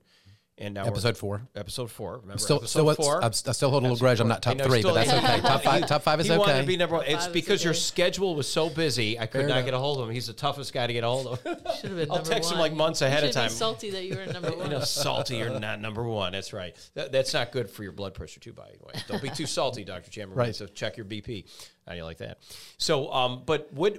[0.60, 1.44] and now Episode four.
[1.56, 2.18] Episode four.
[2.20, 3.24] Remember Still, episode still, four?
[3.24, 4.20] I'm, I still hold a little grudge.
[4.20, 5.40] I'm not I top know, three, but that's okay.
[5.42, 6.78] Top five, top five is he wanted to be okay.
[6.78, 7.06] number one.
[7.06, 9.66] It's five is because your schedule was so busy, I could Fair not enough.
[9.66, 10.14] get a hold of him.
[10.16, 11.40] He's the toughest guy to get a hold of.
[11.46, 13.50] Should have been I'll number text him like months You ahead of should be time.
[13.50, 14.58] salty that you were number one.
[14.58, 14.70] you one.
[14.72, 16.32] know, salty, you're not number one.
[16.32, 16.76] That's right.
[16.96, 18.94] That, that's not good for your blood pressure, too, by the way.
[19.08, 20.10] Don't be too salty, Dr.
[20.10, 20.48] Chamberlain.
[20.48, 20.56] Right.
[20.56, 21.46] So check your BP.
[21.88, 22.40] How do you like that?
[22.78, 23.98] So, um, but what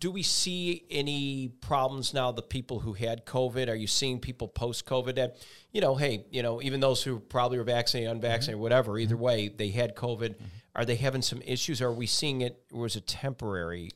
[0.00, 2.32] do we see any problems now?
[2.32, 5.36] The people who had COVID, are you seeing people post COVID that,
[5.70, 8.62] you know, hey, you know, even those who probably were vaccinated, unvaccinated, mm-hmm.
[8.62, 9.24] whatever, either mm-hmm.
[9.24, 10.30] way, they had COVID.
[10.30, 10.44] Mm-hmm.
[10.74, 11.80] Are they having some issues?
[11.80, 12.60] Are we seeing it?
[12.72, 13.92] Was it temporary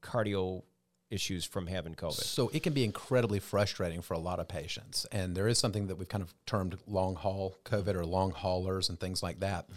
[0.00, 0.62] cardio
[1.10, 2.12] issues from having COVID?
[2.12, 5.06] So it can be incredibly frustrating for a lot of patients.
[5.12, 8.88] And there is something that we've kind of termed long haul COVID or long haulers
[8.88, 9.68] and things like that.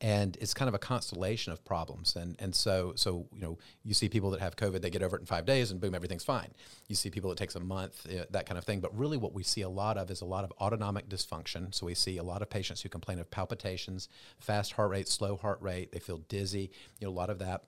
[0.00, 2.14] And it's kind of a constellation of problems.
[2.14, 5.16] And and so so you know you see people that have COVID, they get over
[5.16, 6.50] it in five days, and boom, everything's fine.
[6.86, 8.78] You see people it takes a month, uh, that kind of thing.
[8.78, 11.74] But really, what we see a lot of is a lot of autonomic dysfunction.
[11.74, 15.36] So we see a lot of patients who complain of palpitations, fast heart rate, slow
[15.36, 15.90] heart rate.
[15.90, 16.70] They feel dizzy.
[17.00, 17.64] You know, a lot of that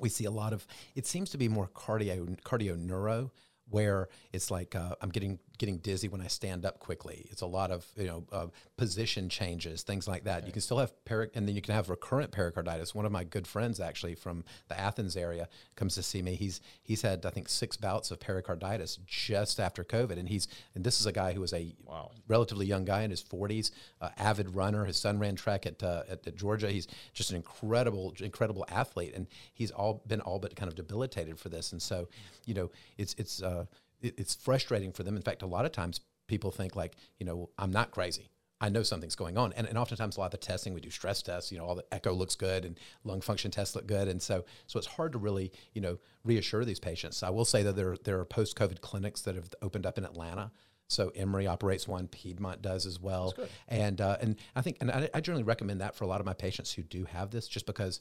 [0.00, 3.30] we see a lot of it seems to be more cardio cardio neuro
[3.70, 7.26] where it's like uh, I'm getting getting dizzy when I stand up quickly.
[7.30, 10.46] It's a lot of you know uh, position changes, things like that.
[10.46, 12.94] You can still have peri- and then you can have recurrent pericarditis.
[12.94, 16.34] One of my good friends actually from the Athens area comes to see me.
[16.36, 20.84] He's he's had I think six bouts of pericarditis just after COVID, and he's and
[20.84, 22.10] this is a guy who was a Wow.
[22.28, 24.84] relatively young guy in his 40s, uh, avid runner.
[24.84, 26.70] His son ran track at, uh, at at Georgia.
[26.70, 31.38] He's just an incredible incredible athlete, and he's all been all but kind of debilitated
[31.38, 31.72] for this.
[31.72, 32.08] And so,
[32.46, 33.64] you know, it's it's uh,
[34.00, 35.16] it, it's frustrating for them.
[35.16, 38.30] In fact, a lot of times people think like, you know, I'm not crazy.
[38.60, 40.90] I know something's going on, and, and oftentimes a lot of the testing we do
[40.90, 41.52] stress tests.
[41.52, 44.44] You know, all the echo looks good and lung function tests look good, and so
[44.66, 47.22] so it's hard to really you know reassure these patients.
[47.22, 50.04] I will say that there there are post COVID clinics that have opened up in
[50.04, 50.50] Atlanta.
[50.88, 53.32] So Emory operates one, Piedmont does as well,
[53.68, 56.26] and uh, and I think and I, I generally recommend that for a lot of
[56.26, 58.00] my patients who do have this, just because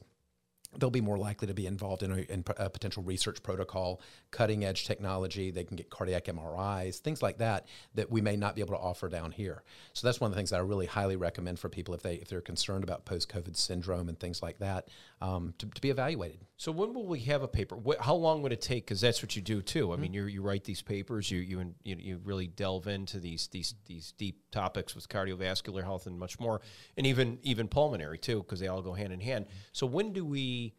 [0.77, 4.01] they'll be more likely to be involved in a, in a potential research protocol,
[4.32, 5.51] cutting edge technology.
[5.51, 8.82] They can get cardiac MRIs, things like that that we may not be able to
[8.82, 9.63] offer down here.
[9.93, 12.15] So that's one of the things that I really highly recommend for people if they
[12.15, 14.89] if they're concerned about post COVID syndrome and things like that
[15.21, 16.39] um, to, to be evaluated.
[16.60, 17.76] So when will we have a paper?
[17.76, 18.86] Wh- how long would it take?
[18.86, 19.93] Because that's what you do too.
[19.93, 20.15] I mean, mm-hmm.
[20.15, 21.30] you you write these papers.
[21.30, 26.08] You you you you really delve into these these these deep topics with cardiovascular health
[26.08, 26.62] and much more,
[26.98, 29.46] and even even pulmonary too, because they all go hand in hand.
[29.46, 29.58] Mm-hmm.
[29.72, 30.74] So when do we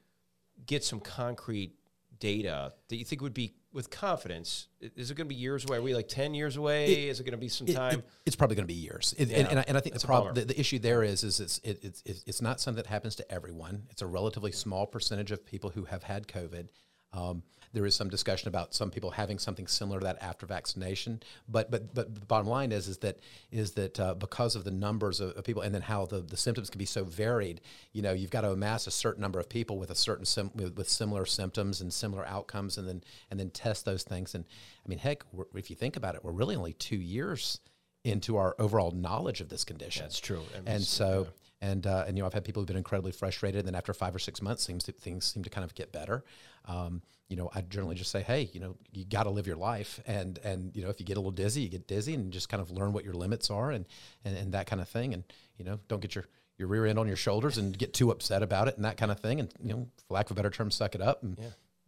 [0.66, 1.77] get some concrete
[2.18, 4.68] data that you think would be with confidence?
[4.80, 5.78] Is it going to be years away?
[5.78, 7.08] Are we like ten years away?
[7.08, 7.98] is it going to be some It- time?
[8.00, 9.38] it- it's probably going to be years, It- Yeah.
[9.38, 11.40] and, and, I, and I think That's the problem, the, the issue there is, is
[11.40, 13.84] it's it, it's it's it's not something that happens to everyone.
[13.90, 16.68] It's a relatively small percentage of people who have had COVID.
[17.12, 21.22] Um, there is some discussion about some people having something similar to that after vaccination,
[21.48, 23.18] but but but the bottom line is is that
[23.50, 26.36] is that uh, because of the numbers of, of people and then how the, the
[26.36, 27.60] symptoms can be so varied,
[27.92, 30.50] you know, you've got to amass a certain number of people with a certain sim-
[30.54, 34.34] with, with similar symptoms and similar outcomes, and then and then test those things.
[34.34, 34.44] And
[34.84, 37.60] I mean, heck, if you think about it, we're really only two years
[38.04, 40.04] into our overall knowledge of this condition.
[40.04, 40.42] That's true.
[40.54, 41.28] I mean, And so,
[41.60, 43.60] and uh, and you know, I've had people who've been incredibly frustrated.
[43.60, 46.24] And then after five or six months, things things seem to kind of get better.
[46.64, 49.56] Um, you know, I generally just say, hey, you know, you got to live your
[49.56, 52.32] life, and and you know, if you get a little dizzy, you get dizzy, and
[52.32, 53.84] just kind of learn what your limits are, and
[54.24, 55.12] and, and that kind of thing.
[55.12, 55.24] And
[55.58, 56.26] you know, don't get your
[56.58, 59.12] your rear end on your shoulders and get too upset about it and that kind
[59.12, 59.40] of thing.
[59.40, 61.38] And you know, for lack of a better term, suck it up and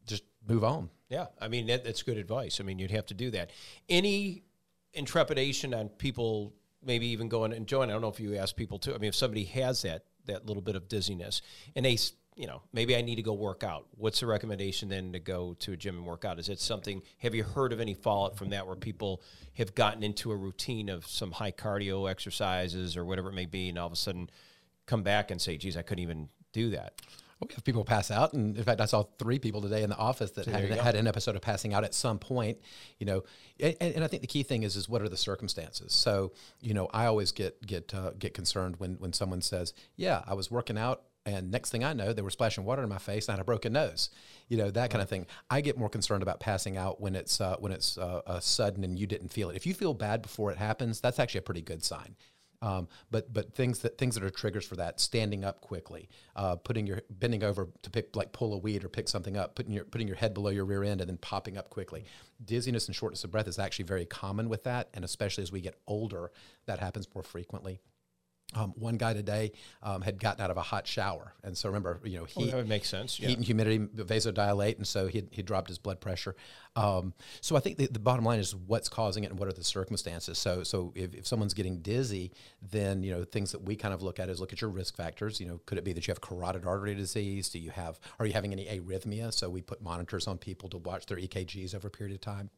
[0.07, 0.89] just move on.
[1.09, 2.61] Yeah, I mean that, that's good advice.
[2.61, 3.51] I mean you'd have to do that.
[3.89, 4.45] Any
[4.95, 8.79] intrepidation on people maybe even going and Joan, I don't know if you ask people
[8.79, 8.95] too.
[8.95, 11.43] I mean if somebody has that that little bit of dizziness
[11.75, 11.99] and they
[12.41, 13.87] you know, maybe I need to go work out.
[13.99, 16.39] What's the recommendation then to go to a gym and work out?
[16.39, 19.23] Is it something have you heard of any fallout from that where people
[19.59, 23.69] have gotten into a routine of some high cardio exercises or whatever it may be
[23.69, 24.31] and all of a sudden
[24.87, 27.03] come back and say, geez, I couldn't even do that.
[27.43, 29.97] We have people pass out, and in fact, I saw three people today in the
[29.97, 30.83] office that had, you go.
[30.83, 32.59] had an episode of passing out at some point.
[32.99, 33.25] You know,
[33.59, 35.95] and, and I think the key thing is is what are the circumstances.
[35.95, 40.23] So, you know, I always get get uh, get concerned when when someone says, "Yeah,
[40.27, 42.99] I was working out." And next thing I know, they were splashing water in my
[42.99, 44.09] face, and I had a broken nose,
[44.49, 45.27] you know that kind of thing.
[45.49, 48.85] I get more concerned about passing out when it's uh, when it's uh, uh, sudden
[48.85, 49.57] and you didn't feel it.
[49.57, 52.17] If you feel bad before it happens, that's actually a pretty good sign.
[52.63, 56.57] Um, but but things that things that are triggers for that: standing up quickly, uh,
[56.57, 59.73] putting your bending over to pick like pull a weed or pick something up, putting
[59.73, 62.05] your putting your head below your rear end, and then popping up quickly.
[62.45, 65.61] Dizziness and shortness of breath is actually very common with that, and especially as we
[65.61, 66.33] get older,
[66.67, 67.81] that happens more frequently.
[68.55, 72.01] Um, one guy today um, had gotten out of a hot shower, and so remember,
[72.03, 73.21] you know, heat, that would make sense.
[73.21, 73.29] Yeah.
[73.29, 76.35] heat and humidity vasodilate, and so he he dropped his blood pressure.
[76.75, 79.53] Um, so I think the, the bottom line is what's causing it and what are
[79.53, 80.37] the circumstances.
[80.39, 84.03] So so if, if someone's getting dizzy, then you know things that we kind of
[84.03, 85.39] look at is look at your risk factors.
[85.39, 87.51] You know, could it be that you have carotid artery disease?
[87.51, 89.33] Do you have are you having any arrhythmia?
[89.33, 92.51] So we put monitors on people to watch their EKGs over a period of time.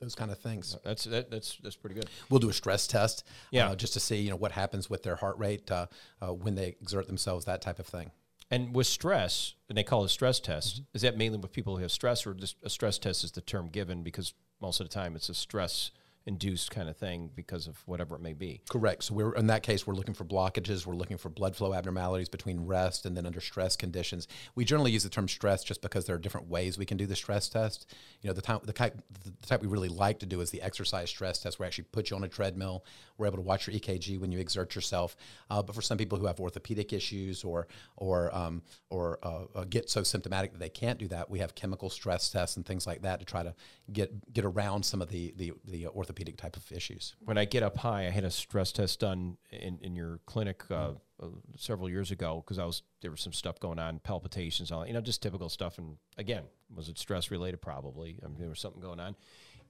[0.00, 0.76] Those kind of things.
[0.82, 2.08] That's that, that's that's pretty good.
[2.30, 3.68] We'll do a stress test, Yeah.
[3.70, 5.86] uh, just to see you know what happens with their heart rate uh,
[6.22, 8.10] uh, when they exert themselves, that type of thing.
[8.50, 11.76] And with stress, and they call it a stress test, is that mainly with people
[11.76, 14.88] who have stress, or just a stress test is the term given because most of
[14.88, 15.90] the time it's a stress
[16.30, 18.62] induced kind of thing because of whatever it may be.
[18.70, 19.02] Correct.
[19.04, 20.86] So we're in that case, we're looking for blockages.
[20.86, 24.28] We're looking for blood flow abnormalities between rest and then under stress conditions.
[24.54, 27.06] We generally use the term stress just because there are different ways we can do
[27.06, 27.92] the stress test.
[28.22, 30.62] You know, the time the type the type we really like to do is the
[30.62, 32.84] exercise stress test, where we actually put you on a treadmill.
[33.18, 35.16] We're able to watch your EKG when you exert yourself.
[35.50, 37.66] Uh, but for some people who have orthopedic issues or
[37.96, 41.54] or um, or uh, uh, get so symptomatic that they can't do that, we have
[41.56, 43.54] chemical stress tests and things like that to try to
[43.92, 47.14] get get around some of the the, the orthopedic type of issues.
[47.20, 50.62] When I get up high, I had a stress test done in, in your clinic
[50.70, 50.92] uh,
[51.22, 54.86] uh, several years ago because I was there was some stuff going on, palpitations, all
[54.86, 55.78] you know, just typical stuff.
[55.78, 56.42] And again,
[56.74, 57.60] was it stress related?
[57.60, 58.18] Probably.
[58.24, 59.16] I mean, there was something going on,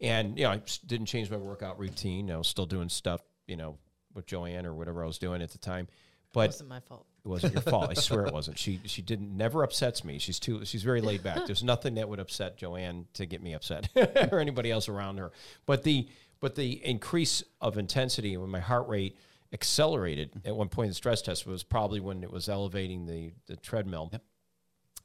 [0.00, 2.30] and you know, I didn't change my workout routine.
[2.30, 3.78] I was still doing stuff, you know,
[4.14, 6.80] with Joanne or whatever I was doing at the time, But It but wasn't my
[6.80, 7.06] fault.
[7.24, 7.90] it wasn't your fault.
[7.90, 8.58] I swear it wasn't.
[8.58, 10.18] She she didn't never upsets me.
[10.18, 11.46] She's too she's very laid back.
[11.46, 13.88] There's nothing that would upset Joanne to get me upset
[14.32, 15.30] or anybody else around her.
[15.66, 16.08] But the
[16.40, 19.16] but the increase of intensity when my heart rate
[19.52, 20.48] accelerated mm-hmm.
[20.48, 23.56] at one point in the stress test was probably when it was elevating the the
[23.56, 24.12] treadmill.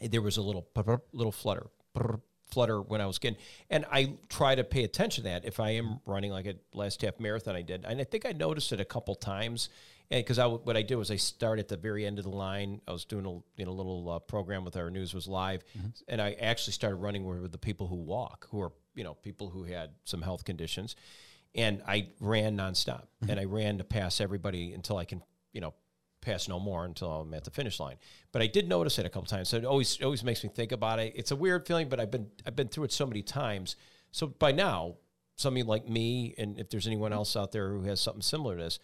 [0.01, 0.67] There was a little
[1.13, 1.67] little flutter
[2.47, 3.39] flutter when I was getting,
[3.69, 5.45] and I try to pay attention to that.
[5.45, 8.31] If I am running like a last half marathon I did, and I think I
[8.31, 9.69] noticed it a couple times,
[10.11, 12.31] and because I what I did was I start at the very end of the
[12.31, 12.81] line.
[12.87, 15.63] I was doing a you know, little uh, program with our news was live,
[16.07, 19.49] and I actually started running with the people who walk, who are you know people
[19.49, 20.95] who had some health conditions,
[21.53, 25.73] and I ran nonstop, and I ran to pass everybody until I can you know
[26.25, 27.97] pass no more until I'm at the finish line.
[28.31, 29.49] But I did notice it a couple times.
[29.49, 31.13] So it always always makes me think about it.
[31.15, 33.75] It's a weird feeling, but I've been I've been through it so many times.
[34.11, 34.95] So by now,
[35.35, 38.63] somebody like me, and if there's anyone else out there who has something similar to
[38.63, 38.79] this,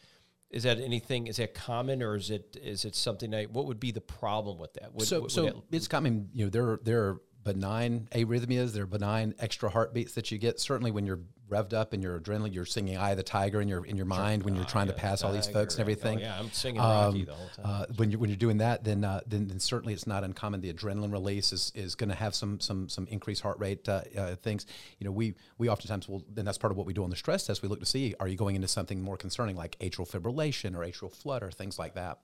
[0.50, 1.28] is that anything?
[1.28, 3.52] Is that common, or is it is it something that?
[3.52, 4.94] What would be the problem with that?
[4.94, 6.30] Would, so would so that- it's common.
[6.34, 10.60] You know, there are, there are benign arrhythmias, they're benign extra heartbeats that you get.
[10.60, 11.20] Certainly, when you're
[11.50, 14.06] revved up and your adrenaline, you're singing "Eye of the Tiger" in your in your
[14.06, 16.20] mind when you're trying to pass all these folks and everything.
[16.20, 17.66] Oh, yeah, I'm singing Rocky Um, the whole time.
[17.66, 20.62] uh, when you're when you're doing that, then uh, then then certainly it's not uncommon.
[20.62, 24.02] The adrenaline release is, is going to have some some some increased heart rate uh,
[24.18, 24.66] uh, things.
[25.00, 27.16] You know, we we oftentimes will, and that's part of what we do on the
[27.16, 27.62] stress test.
[27.62, 30.80] We look to see are you going into something more concerning like atrial fibrillation or
[30.86, 32.20] atrial flutter, things like that.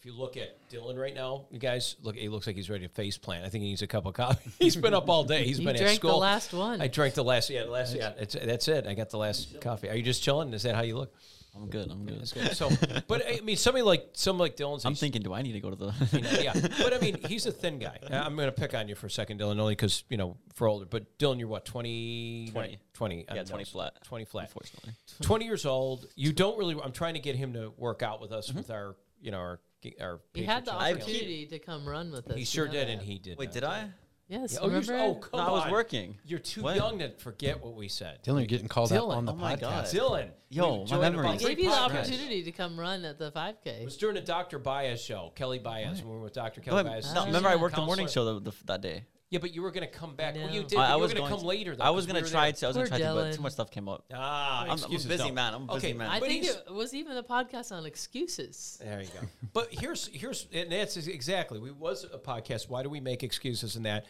[0.00, 2.16] If you look at Dylan right now, you guys look.
[2.16, 3.44] He looks like he's ready to face plant.
[3.44, 4.50] I think he needs a cup of coffee.
[4.58, 5.44] He's been up all day.
[5.44, 6.18] He's You been at drank the school.
[6.20, 6.80] last one.
[6.80, 7.50] I drank the last.
[7.50, 7.94] Yeah, the last.
[7.94, 8.86] Yeah, it's, that's it.
[8.86, 9.90] I got the last coffee.
[9.90, 10.54] Are you just chilling?
[10.54, 11.14] Is that how you look?
[11.54, 11.90] I'm good.
[11.90, 12.26] I'm good.
[12.56, 12.70] So,
[13.08, 14.86] but I mean, somebody like somebody like Dylan's.
[14.86, 15.92] I'm thinking, do I need to go to the?
[16.12, 17.98] you know, yeah, but I mean, he's a thin guy.
[18.10, 20.38] Uh, I'm going to pick on you for a second, Dylan, only because you know
[20.54, 20.86] for older.
[20.86, 22.50] But Dylan, you're what 20?
[22.52, 22.78] 20.
[22.94, 23.26] 20.
[23.34, 24.02] Yeah, uh, 20 flat.
[24.04, 24.44] 20 flat.
[24.46, 26.06] Unfortunately, 20 years old.
[26.14, 26.74] You don't really.
[26.82, 28.56] I'm trying to get him to work out with us Mm-hmm.
[28.58, 29.60] with our, you know, our
[30.00, 30.20] our.
[30.34, 32.34] He had the Patreon opportunity to come run with us.
[32.34, 32.92] He you sure know did, that.
[32.92, 33.38] and he did.
[33.38, 33.54] wait, not.
[33.54, 33.88] did I?
[34.28, 34.94] Yes, Oh, you're, remember?
[34.96, 36.16] oh, come No, I was working.
[36.24, 36.76] You're too When?
[36.76, 38.22] young to forget what we said.
[38.22, 39.16] Dylan, you're getting called out Dylan.
[39.16, 39.60] on the Oh my podcast.
[39.60, 39.84] God.
[39.86, 41.20] Dylan, Yo, we my joined memory.
[41.20, 41.80] about I Great gave you the podcast.
[41.96, 43.66] opportunity to come run at the 5K.
[43.80, 44.60] It was during a Dr.
[44.60, 46.60] Baez show, Kelly Baez, when we were with Dr.
[46.60, 47.12] Kelly I- Baez.
[47.12, 47.60] no, Oh, remember I yeah.
[47.60, 49.02] worked the morning show the, the, that day.
[49.30, 50.34] Yeah, but you were going to come back.
[50.34, 50.76] Well, you did.
[50.76, 51.84] I, I you was were going to going come later, though.
[51.84, 52.52] I was gonna were try there.
[52.52, 52.66] to.
[52.66, 54.04] I was Poor gonna try to, but too much stuff came up.
[54.12, 55.34] Ah, I'm, I'm a excuses busy don't.
[55.34, 55.54] man.
[55.54, 56.10] I'm a busy Okay, man.
[56.10, 58.78] I But think it was even a podcast on excuses.
[58.82, 59.26] There you go.
[59.52, 61.60] But here's here's and that's exactly.
[61.60, 62.68] We was a podcast.
[62.68, 64.06] Why do we make excuses in that?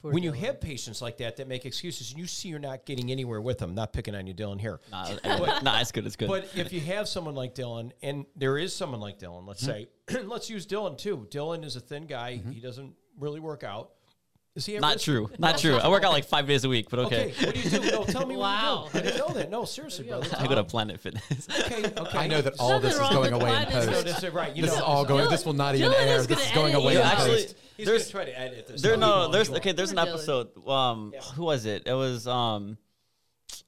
[0.00, 2.84] Poor when you have patients like that that make excuses, and you see you're not
[2.86, 3.74] getting anywhere with them.
[3.74, 4.60] Not picking on you, Dylan.
[4.60, 6.04] Here, Nah, anyway, nah, it's good.
[6.06, 6.28] It's good.
[6.28, 9.88] But if you have someone like Dylan, and there is someone like Dylan, let's say,
[10.24, 11.26] let's use Dylan too.
[11.30, 12.40] Dylan is a thin guy.
[12.50, 13.92] He doesn't really work out.
[14.56, 14.76] Is he?
[14.76, 15.28] at not true.
[15.38, 15.76] Not true.
[15.76, 17.32] I work out like five days a week, but okay.
[17.32, 17.46] Okay.
[17.46, 17.90] What do you do?
[17.90, 18.88] No, tell me Wow.
[18.90, 19.06] what you do.
[19.06, 19.50] I didn't know that.
[19.50, 20.28] No, seriously, brother.
[20.38, 21.48] I go to Planet Fitness.
[21.60, 21.84] Okay.
[21.86, 22.18] Okay.
[22.24, 23.86] I know that all nothing this is going away in Planet.
[23.86, 24.04] No, post.
[24.06, 24.54] this is right.
[24.54, 25.26] You This know, is all going.
[25.26, 26.16] Dylan- this will not even Dylan air.
[26.18, 27.04] is This is going away you in.
[27.06, 27.56] Actually, post.
[27.76, 28.80] He's there's- gonna try to edit this.
[28.82, 29.72] There no, there's okay.
[29.72, 30.56] There's an episode.
[30.68, 31.82] Um, who was it?
[31.86, 32.78] It was um,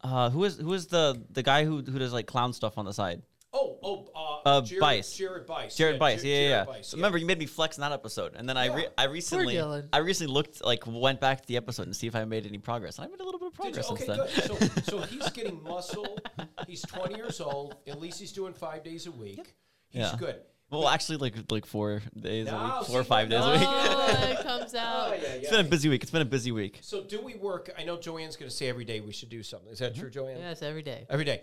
[0.03, 2.85] uh, who is who is the the guy who who does like clown stuff on
[2.85, 3.23] the side?
[3.59, 3.79] Oh,
[4.15, 5.17] oh, uh, Uh, Jared, Bice.
[5.17, 5.77] Jared Bice.
[5.77, 6.65] Jared Bice, Jer- yeah, yeah, yeah.
[6.65, 9.05] Bice, So remember, you made me flex in that episode, and then I re- I
[9.05, 9.89] recently Dylan.
[9.93, 12.59] I recently looked like went back to the episode and see if I made any
[12.59, 14.59] progress, and I made a little bit of progress Okay, since then.
[14.59, 14.85] good.
[14.85, 16.19] So, so he's getting muscle.
[16.67, 17.77] He's 20 years old.
[17.87, 19.55] At least he's doing five days a week.
[19.89, 20.17] He's Yeah.
[20.19, 20.37] good.
[20.69, 23.53] Well, actually, like like four days a week, four or see, five days a Oh,
[23.53, 24.31] week.
[24.31, 25.11] it comes Oh, out.
[25.23, 25.51] yeah, It's yeah.
[25.59, 26.03] been a busy week.
[26.03, 26.81] It's been a busy week.
[26.83, 27.73] So do we work?
[27.79, 29.71] I know Joanne's going to say every day we should do something.
[29.73, 30.39] Is that true, Joanne?
[30.39, 31.07] Yes, every day.
[31.09, 31.43] Every day.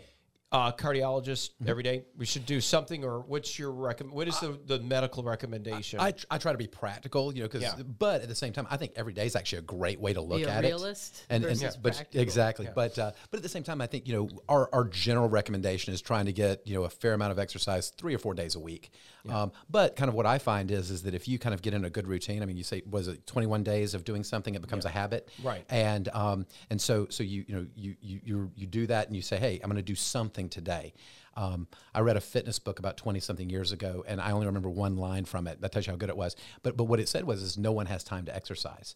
[0.53, 2.05] Uh, cardiologist every day.
[2.15, 4.15] We should do something, or what's your recommend?
[4.15, 5.99] What is the, the medical recommendation?
[5.99, 7.81] I, tr- I try to be practical, you know, because Yeah.
[7.97, 10.21] but at the same time, I think every day is actually a great way to
[10.21, 11.25] look Be a at realist it.
[11.33, 12.21] And, and versus but practical.
[12.21, 15.27] exactly, but uh, but at the same time, I think you know our, our general
[15.27, 18.35] recommendation is trying to get you know a fair amount of exercise three or four
[18.35, 18.91] days a week.
[19.29, 21.73] Um, but kind of what I find is is that if you kind of get
[21.73, 24.23] in a good routine, I mean, you say was it twenty one days of doing
[24.23, 25.65] something, it becomes a habit, Right.
[25.69, 29.15] And um, and so so you you know you you you, you do that, and
[29.15, 30.93] you say, hey, I'm going to do something today.
[31.35, 34.69] Um, I read a fitness book about 20 something years ago, and I only remember
[34.69, 35.61] one line from it.
[35.61, 36.35] That tells you how good it was.
[36.61, 38.95] But but what it said was, is no one has time to exercise.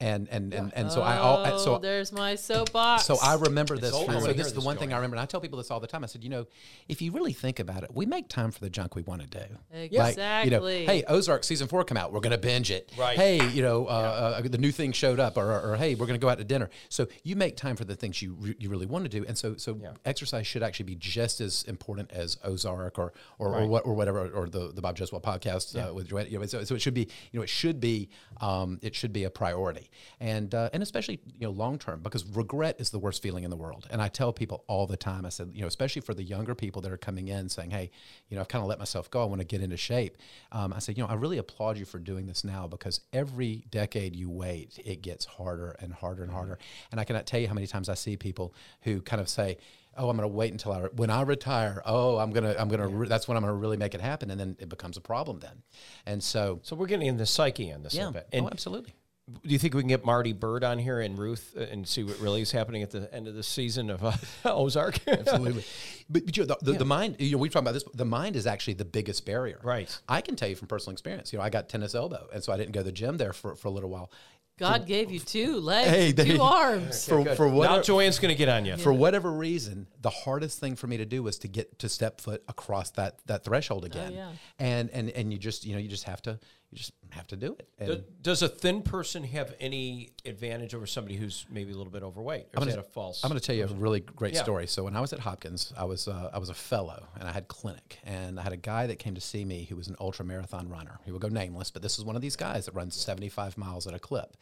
[0.00, 3.04] And and, and, and so I all Oh, so there's my soapbox.
[3.04, 3.90] so I remember this.
[3.90, 5.16] From, so this is the this, one thing I remember.
[5.16, 6.04] And I tell people this all the time.
[6.04, 6.46] I said, you know,
[6.88, 9.26] if you really think about it, we make time for the junk we want to
[9.26, 9.44] do.
[9.72, 10.22] Exactly.
[10.22, 12.12] Like, you know, hey, Ozark season four come out.
[12.12, 12.92] We're going to binge it.
[12.96, 13.16] Right.
[13.16, 16.06] Hey, you know, uh, uh, the new thing showed up, or, or, or, hey, we're
[16.06, 16.70] going to go out to dinner.
[16.88, 19.36] So you make time for the things you re- you really want to do, and
[19.36, 23.84] so so exercise should actually be just as important as Ozark or or, or what
[23.84, 26.26] or whatever or the the Bob Jeswald podcast uh, with Joanne.
[26.30, 29.12] You know, so, so it should be you know it should be um, it should
[29.12, 29.87] be a priority,
[30.20, 33.50] and uh, and especially you know long term because regret is the worst feeling in
[33.50, 33.86] the world.
[33.90, 35.24] And I tell people all the time.
[35.26, 37.90] I said you know especially for the younger people that are coming in saying, hey,
[38.28, 39.22] you know I've kind of let myself go.
[39.22, 40.16] I want to get into shape.
[40.52, 43.64] Um, I said you know I really applaud you for doing this now because every
[43.70, 46.58] decade you wait, it gets harder and harder and harder.
[46.90, 49.58] And I cannot tell you how many times I see people who kind of say.
[50.00, 51.82] Oh, I'm going to wait until I when I retire.
[51.84, 54.38] Oh, I'm gonna I'm gonna re- that's when I'm gonna really make it happen, and
[54.38, 55.62] then it becomes a problem then.
[56.06, 58.28] And so, so we're getting in the psyche on this a yeah, little bit.
[58.32, 58.94] And oh, absolutely.
[59.28, 62.02] Do you think we can get Marty Byrde on here and Ruth uh, and see
[62.02, 64.12] what really is happening at the end of the season of uh,
[64.46, 65.06] Ozark?
[65.06, 65.64] Absolutely.
[66.08, 68.04] But, but you know, the, the, the mind, you know, we've talked about this, the
[68.06, 69.60] mind is actually the biggest barrier.
[69.62, 69.94] Right.
[70.08, 72.52] I can tell you from personal experience, you know, I got tennis elbow, and so
[72.52, 74.10] I didn't go to the gym there for, for a little while.
[74.58, 77.06] God gave you two legs, Hey, there two you- arms.
[77.06, 77.36] For, Good.
[77.36, 78.76] for now Joanne's going to get on you.
[78.76, 82.20] for whatever reason, the hardest thing for me to do was to get to step
[82.20, 84.14] foot across that, that threshold again.
[84.14, 84.30] yeah.
[84.58, 87.36] And, and, and you just, you know, you just have to, you just have to
[87.36, 87.68] do it.
[87.78, 92.02] And Does a thin person have any advantage over somebody who's maybe a little bit
[92.02, 92.48] overweight?
[92.56, 93.24] Or is that a false?
[93.24, 94.42] I'm going to tell you a really great Yeah.
[94.42, 94.66] story.
[94.66, 97.32] So when I was at Hopkins, I was uh, I was a fellow and I
[97.32, 99.96] had clinic, and I had a guy that came to see me who was an
[99.98, 101.00] ultra marathon runner.
[101.06, 103.86] He would go nameless, but this is one of these guys that runs 75 miles
[103.86, 104.36] at a clip.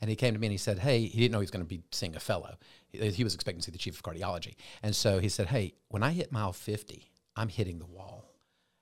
[0.00, 1.64] And he came to me and he said, "Hey, he didn't know he was going
[1.64, 2.56] to be seeing a fellow.
[2.88, 5.74] He, he was expecting to see the chief of cardiology, and so he said, "Hey,
[5.88, 8.17] when I hit mile 50, I'm hitting the wall."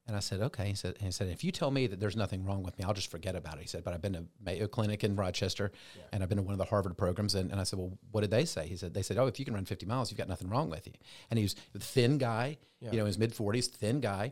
[0.07, 0.69] And I said, okay.
[0.69, 2.95] He said, he said, if you tell me that there's nothing wrong with me, I'll
[2.95, 3.63] just forget about it.
[3.63, 5.73] He said, but I've been to Mayo Clinic in Rochester
[6.13, 7.35] and I've been to one of the Harvard programs.
[7.35, 8.69] And, and I said, well, what did they say?
[8.69, 10.71] He said, they said, oh, if you can run 50 miles, you've got nothing wrong
[10.71, 10.93] with you.
[11.31, 12.59] And he was a thin guy,
[12.93, 14.31] you know, his mid 40s, thin guy,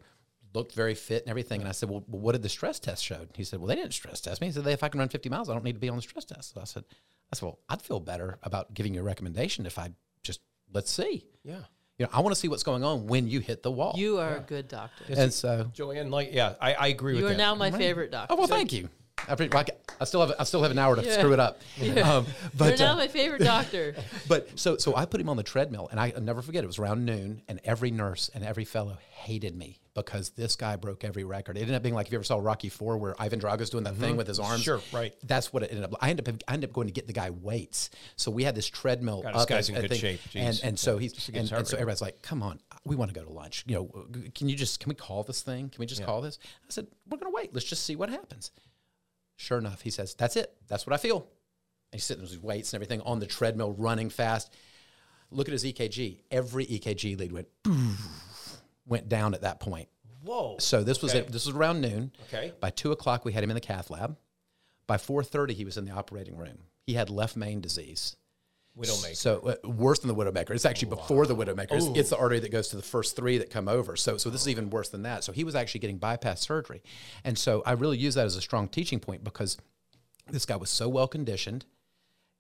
[0.55, 1.61] looked very fit and everything.
[1.61, 3.27] And I said, well, what did the stress test show?
[3.35, 4.47] He said, well, they didn't stress test me.
[4.47, 6.03] He said, if I can run 50 miles, I don't need to be on the
[6.03, 6.55] stress test.
[6.55, 6.85] So I said,
[7.33, 9.91] I said, well, I'd feel better about giving you a recommendation if I
[10.23, 10.41] just,
[10.73, 11.27] let's see.
[11.43, 11.63] yeah.
[11.99, 13.95] You know, I want to see what's going on when you hit the wall.
[13.97, 15.05] You are a good doctor.
[15.09, 17.27] and so, Joanne, like, yeah, I, I agree You with you.
[17.27, 17.39] You are that.
[17.39, 18.35] now my favorite doctor.
[18.35, 18.89] Oh well, thank you.
[19.29, 19.65] I, pre- I,
[20.01, 21.13] I still have I still have an hour to Yeah.
[21.19, 21.61] screw it up.
[22.05, 23.95] Um, but You're now uh, my favorite doctor.
[24.29, 26.65] but so so I put him on the treadmill, and I I'll never forget.
[26.65, 30.77] It was around noon, and every nurse and every fellow hated me because this guy
[30.77, 31.57] broke every record.
[31.57, 33.85] It ended up being like if you ever saw Rocky Four, where Ivan Drago's doing
[33.85, 34.63] that thing with his arms.
[34.63, 35.15] Sure, right.
[35.25, 35.95] That's what it ended up.
[36.01, 37.91] I ended up I ended up going to get the guy weights.
[38.17, 39.23] So we had this treadmill.
[39.23, 40.21] God, this guy's and- in good thing, shape.
[40.35, 40.65] And Jeez.
[40.65, 43.25] and so Yeah, he's and, and so everybody's like, come on, we want to go
[43.25, 43.65] to lunch.
[43.67, 45.69] You know, can you just can we call this thing?
[45.71, 46.39] Can we just call this?
[46.45, 47.55] I said we're gonna wait.
[47.55, 48.51] Let's just see what happens.
[49.37, 50.53] Sure enough, he says, That's it.
[50.69, 51.17] That's what I feel.
[51.19, 54.53] And he's sitting with his weights and everything on the treadmill, running fast.
[55.31, 56.21] Look at his EKG.
[56.31, 57.49] Every EKG lead went
[58.87, 59.89] went down at that point.
[60.23, 60.57] Whoa.
[60.59, 61.21] So this was Okay.
[61.21, 61.33] it.
[61.33, 62.13] This was around noon.
[62.29, 62.53] Okay.
[62.61, 64.17] By two o'clock, we had him in the cath lab.
[64.87, 66.59] By four thirty, he was in the operating room.
[66.87, 68.17] He had left main disease.
[68.77, 69.17] Widowmaker.
[69.17, 70.51] So uh, worse than the widowmaker.
[70.51, 71.73] It's actually before the widowmaker.
[71.73, 73.95] It's, it's the artery that goes to the first three that come over.
[73.95, 75.23] So so this is even worse than that.
[75.23, 76.83] So he was actually getting bypass surgery,
[77.23, 79.59] and so I really use that as a strong teaching point because
[80.29, 81.67] this guy was so well conditioned.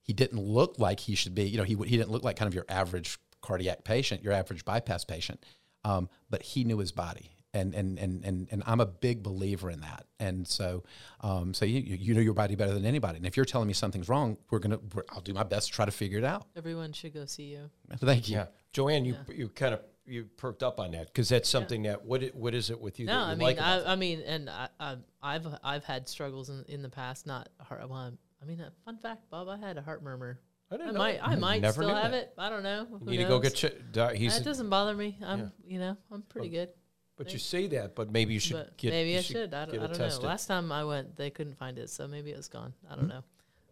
[0.02, 1.44] He didn't look like he should be.
[1.44, 4.64] You know, he he didn't look like kind of your average cardiac patient, your average
[4.64, 5.44] bypass patient.
[5.84, 7.33] Um, but he knew his body.
[7.54, 10.06] And, and, and, and, and I'm a big believer in that.
[10.18, 10.82] And so,
[11.20, 13.18] um, so you, you you know your body better than anybody.
[13.18, 15.72] And if you're telling me something's wrong, we're gonna, we're, I'll do my best to
[15.72, 16.48] try to figure it out.
[16.56, 17.70] Everyone should go see you.
[17.98, 18.36] Thank you.
[18.36, 22.04] Yeah, Joanne, you you kind of you perked up on that because that's something that
[22.04, 23.06] what it, what is it with you?
[23.06, 25.84] No, that you I mean, like about I, I mean, and I, I, I've I've
[25.84, 27.26] had struggles in, in the past.
[27.26, 27.88] Not heart.
[27.88, 30.40] Well, I mean, a fun fact, Bob, I had a heart murmur.
[30.70, 31.20] I didn't I know might.
[31.22, 32.18] I might Never still have that.
[32.18, 32.34] it.
[32.36, 32.86] I don't know.
[32.90, 35.16] You Who need to go get ch- di- he's It doesn't bother me.
[35.24, 36.70] I'm, you know, I'm pretty good.
[37.16, 38.90] But you say that, but maybe you should but get.
[38.90, 39.54] maybe I should.
[39.54, 40.18] I don't, I don't know.
[40.26, 42.72] Last time I went, they couldn't find it, so maybe it was gone.
[42.90, 43.22] I don't know.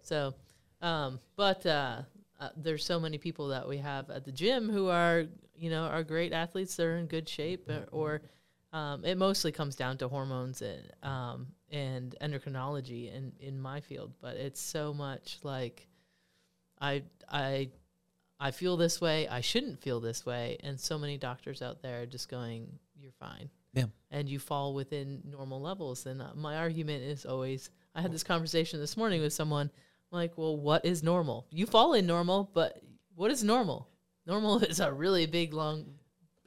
[0.03, 0.35] So,
[0.81, 2.03] um, but uh,
[2.39, 5.25] uh, there's so many people that we have at the gym who are,
[5.57, 6.77] you know, are great athletes.
[6.77, 8.23] They're in good shape, or, or
[8.79, 14.13] um, it mostly comes down to hormones and um, and endocrinology in in my field.
[14.21, 15.89] But it's so much like,
[16.81, 17.71] I I.
[18.41, 19.29] I feel this way.
[19.29, 22.67] I shouldn't feel this way, and so many doctors out there are just going,
[23.03, 23.87] "You're fine." Yeah.
[24.11, 26.05] and you fall within normal levels.
[26.05, 29.71] And uh, my argument is always I had this conversation this morning with someone
[30.13, 31.47] I'm like, well, what is normal?
[31.51, 32.83] You fall in normal, but
[33.15, 33.89] what is normal?
[34.27, 35.87] Normal is a really big, long,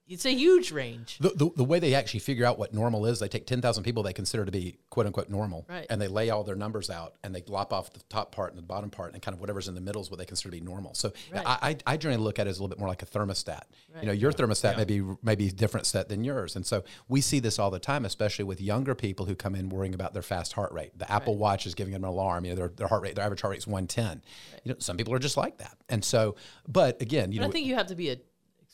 [0.07, 1.17] it's a huge range.
[1.19, 4.03] The, the, the way they actually figure out what normal is, they take 10,000 people
[4.03, 5.65] they consider to be quote unquote normal.
[5.67, 5.87] Right.
[5.89, 8.57] And they lay all their numbers out and they lop off the top part and
[8.57, 10.59] the bottom part and kind of whatever's in the middle is what they consider to
[10.59, 10.93] be normal.
[10.93, 11.43] So Right.
[11.45, 13.63] I, I, I generally look at it as a little bit more like a thermostat.
[13.93, 14.01] Right.
[14.01, 16.55] You know, your thermostat may be maybe a different set than yours.
[16.55, 19.69] And so we see this all the time, especially with younger people who come in
[19.69, 20.97] worrying about their fast heart rate.
[20.97, 22.45] The Apple Watch is giving them an alarm.
[22.45, 24.21] You know, their, their heart rate, their average heart rate is 110.
[24.63, 25.77] You know, some people are just like that.
[25.89, 26.35] And so,
[26.67, 28.17] but again, you But know, I think you have to be a,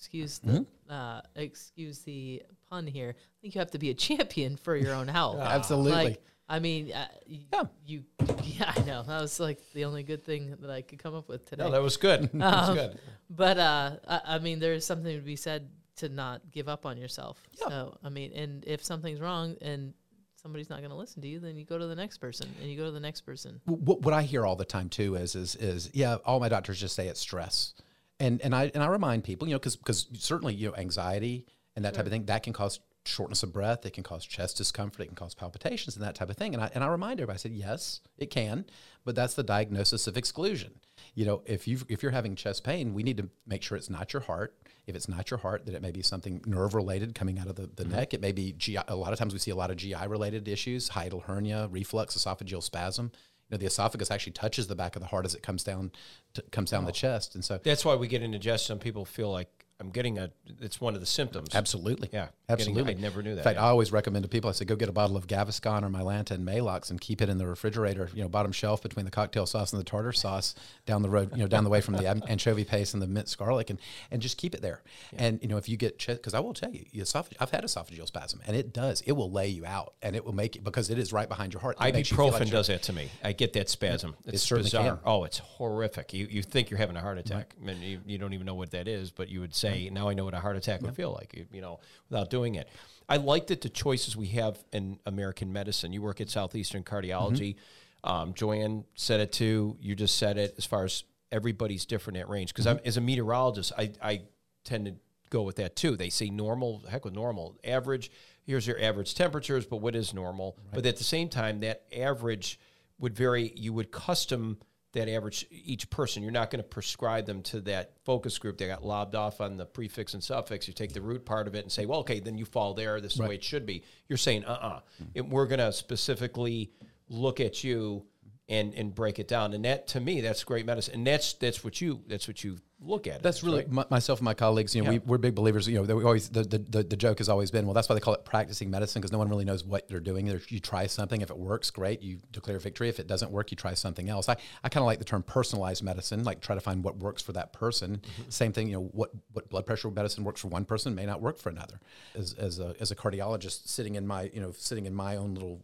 [0.02, 3.14] excuse the, uh, excuse the pun here.
[3.18, 5.38] I think you have to be a champion for your own health.
[5.42, 5.92] Absolutely.
[5.92, 7.64] Like, I mean, uh, y- Yeah.
[7.86, 8.04] you,
[8.44, 9.04] yeah, I know.
[9.04, 11.64] That was like the only good thing that I could come up with today.
[11.64, 12.22] no, that was good.
[12.34, 13.00] That was Um, good.
[13.30, 16.98] But uh, I, I mean, there's something to be said to not give up on
[16.98, 17.40] yourself.
[17.60, 17.70] Yeah.
[17.70, 19.94] So I mean, and if something's wrong and
[20.42, 22.70] somebody's not going to listen to you, then you go to the next person, and
[22.70, 23.62] you go to the next person.
[23.66, 26.80] what, what I hear all the time too is is is yeah, all my doctors
[26.80, 27.76] just say it's stress,
[28.22, 31.46] and and I and I remind people, you know, because because certainly you know anxiety
[31.76, 32.12] and that type of mm.
[32.12, 35.34] thing that can cause shortness of breath, it can cause chest discomfort, it can cause
[35.34, 36.54] palpitations and that type of thing.
[36.54, 38.66] And I and I remind everybody, I said yes, it can,
[39.04, 40.80] but that's the diagnosis of exclusion.
[41.16, 43.90] You know, if you if you're having chest pain, we need to make sure it's
[43.90, 44.56] not your heart.
[44.88, 47.56] If it's not your heart, that it may be something nerve related coming out of
[47.56, 47.94] the, the mm-hmm.
[47.94, 48.14] neck.
[48.14, 48.80] It may be GI.
[48.88, 52.18] A lot of times we see a lot of GI related issues, hiatal hernia, reflux,
[52.18, 53.12] esophageal spasm.
[53.52, 55.92] Know, the esophagus actually touches the back of the heart as it comes down
[56.36, 58.80] to, comes down the chest, and so That's why we get indigestion.
[58.80, 60.30] People feel like I'm getting a.
[60.62, 61.56] It's one of the symptoms.
[61.56, 62.10] Absolutely.
[62.14, 62.84] Yeah, Absolutely.
[62.84, 63.66] getting- I never knew that, In fact, yeah.
[63.66, 66.32] I always recommend to people, I say, go get a bottle of Gaviscon or Mylanta
[66.32, 69.46] and Maalox and keep it in the refrigerator, you know, bottom shelf between the cocktail
[69.48, 70.54] sauce and the tartar sauce
[70.86, 73.38] down the road, you know, down the way from the anchovy paste and the minced
[73.38, 73.80] garlic and,
[74.12, 74.82] and just keep it there.
[75.18, 77.04] And, you know, if you get, because I will tell you, you
[77.40, 80.36] I've had esophageal spasm and it does, it will lay you out and it will
[80.36, 81.78] make it, because it is right behind your heart.
[81.82, 83.10] It Ibuprofen like does that to me.
[83.24, 84.16] I get that spasm.
[84.26, 84.98] It's certainly bizarre.
[84.98, 85.00] can.
[85.06, 86.14] Oh, it's horrific.
[86.14, 88.72] You you think you're having a heart attack, and you, you don't even know what
[88.72, 91.12] that is, but you would say, "Now I know what a heart attack would feel
[91.12, 92.68] like." You, know, without doing it.
[93.10, 95.92] I like that the choices we have in American medicine.
[95.94, 97.56] You work at Southeastern Cardiology.
[98.04, 99.78] Um, Joanne said it too.
[99.80, 100.56] You just said it.
[100.58, 104.22] As far as everybody's different at range, because I'm as a meteorologist, I I
[104.64, 104.96] tend to
[105.30, 105.96] go with that too.
[105.96, 108.12] They say normal, heck with normal, average.
[108.44, 110.58] Here's your average temperatures, but what is normal?
[110.74, 112.60] But at the same time, that average
[113.00, 113.54] would vary.
[113.56, 114.58] You would custom
[114.94, 116.22] that average each person.
[116.22, 119.58] You're not going to prescribe them to that focus group that got lobbed off on
[119.58, 120.68] the prefix and suffix.
[120.68, 123.00] You take the root part of it and say, well, okay, then you fall there.
[123.00, 123.84] This is the way it should be.
[124.08, 124.82] You're saying, uh,
[125.16, 126.72] uh we're going to specifically
[127.08, 128.06] look at you
[128.50, 129.54] and and break it down.
[129.54, 130.96] And that to me, that's great medicine.
[130.96, 133.18] And that's that's what you that's what you look at.
[133.18, 133.24] it.
[133.24, 134.76] That's really my, myself and my colleagues.
[134.76, 135.00] You know, Yeah.
[135.00, 135.68] we, we're big believers.
[135.68, 137.96] You know, that we always the, the, the, joke has always been, well, that's why
[137.96, 140.26] they call it practicing medicine because no one really knows what they're doing.
[140.26, 142.90] There, you try something, if it works, great, you declare victory.
[142.90, 144.30] If it doesn't work, you try something else.
[144.30, 147.22] I, I kind of like the term personalized medicine, like try to find what works
[147.22, 147.98] for that person.
[147.98, 148.30] Mm-hmm.
[148.30, 151.22] Same thing, you know, what what blood pressure medicine works for one person may not
[151.22, 151.80] work for another.
[152.16, 155.34] As as a as a cardiologist sitting in my you know sitting in my own
[155.34, 155.62] little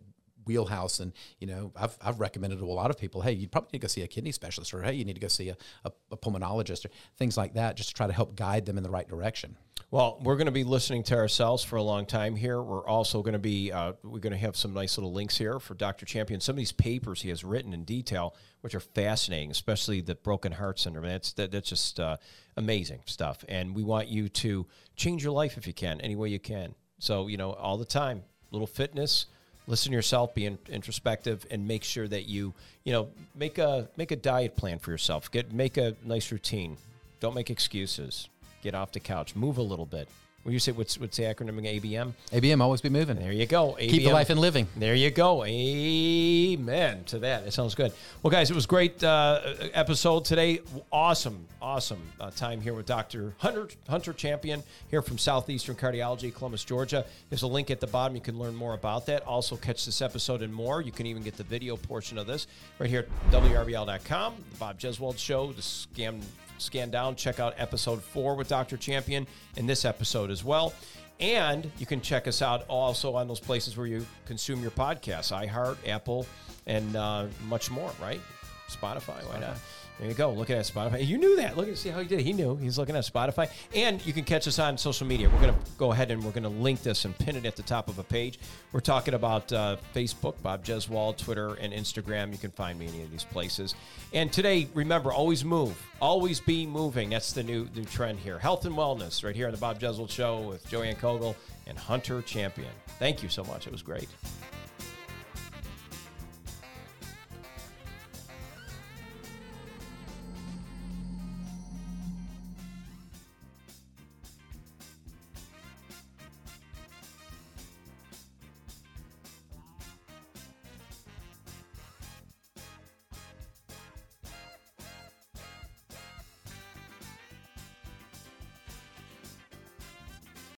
[0.47, 3.69] wheelhouse and you know I've, I've recommended to a lot of people hey you probably
[3.73, 5.57] need to go see a kidney specialist or hey you need to go see a,
[5.85, 8.83] a, a pulmonologist or things like that just to try to help guide them in
[8.83, 9.57] the right direction
[9.89, 12.61] Well, we're going to be listening to ourselves for a long time here.
[12.61, 15.59] We're also going to be uh, we're going to have some nice little links here
[15.59, 16.05] for Dr.
[16.05, 16.41] Champion.
[16.41, 20.51] Some of these papers he has written in detail, which are fascinating, especially the broken
[20.51, 21.05] heart syndrome.
[21.05, 22.17] That's that, that's just uh,
[22.57, 23.45] amazing stuff.
[23.47, 24.67] And we want you to
[24.97, 26.75] change your life if you can, any way you can.
[26.99, 29.27] So you know, all the time, little fitness.
[29.68, 32.53] Listen to yourself, be in, introspective, and make sure that you,
[32.86, 35.30] you know, make a make a diet plan for yourself.
[35.30, 36.78] Get make a nice routine.
[37.20, 38.30] Don't make excuses.
[38.61, 39.36] Get off the couch.
[39.36, 40.07] Move a little bit.
[40.47, 41.59] When you say what's what's the acronym?
[41.61, 42.13] ABM.
[42.31, 43.75] abm always be moving There you go.
[43.77, 43.89] ABM.
[43.89, 45.43] keep the life and living There you go.
[45.43, 47.43] Amen to that.
[47.43, 47.91] It sounds good.
[48.23, 49.41] Well, guys, it was a great uh,
[49.73, 50.61] episode today.
[50.89, 53.33] Awesome, awesome uh, time here with Dr.
[53.39, 57.05] Hunter, Hunter Champion here from Southeastern Cardiology, Columbus, Georgia.
[57.29, 58.15] There's a link at the bottom.
[58.15, 59.23] You can learn more about that.
[59.23, 60.81] Also, catch this episode and more.
[60.81, 62.47] You can even get the video portion of this
[62.79, 65.51] right here at WRBL.com, the Bob Jeswald Show.
[65.51, 66.21] The scan,
[66.57, 68.77] scan down, check out episode four with Dr.
[68.77, 69.27] Champion
[69.57, 70.73] and this episode as well.
[71.19, 75.31] And you can check us out also on those places where you consume your podcasts
[75.33, 76.27] iHeart, Apple,
[76.67, 78.21] and uh, much more, right?
[78.69, 79.57] Spotify, why not?
[79.99, 80.31] There you go.
[80.31, 81.05] Look at that Spotify.
[81.05, 81.57] You knew that.
[81.57, 82.19] Look at see how he did.
[82.19, 82.55] He knew.
[82.55, 83.49] He's looking at Spotify.
[83.73, 85.27] And you can catch us on social media.
[85.27, 87.55] We're going to go ahead and we're going to link this and pin it at
[87.55, 88.37] the top of a page.
[88.71, 92.31] We're talking about uh, Facebook, Bob Jeswald, Twitter, and Instagram.
[92.31, 93.73] You can find me any of these places.
[94.13, 95.81] And today, remember, always move.
[95.99, 97.09] Always be moving.
[97.09, 98.37] That's the new new trend here.
[98.37, 101.35] Health and wellness right here on the Bob Jeswald Show with Joanne Cogle
[101.65, 102.69] and Hunter Champion.
[102.99, 103.65] Thank you so much.
[103.65, 104.07] It was great.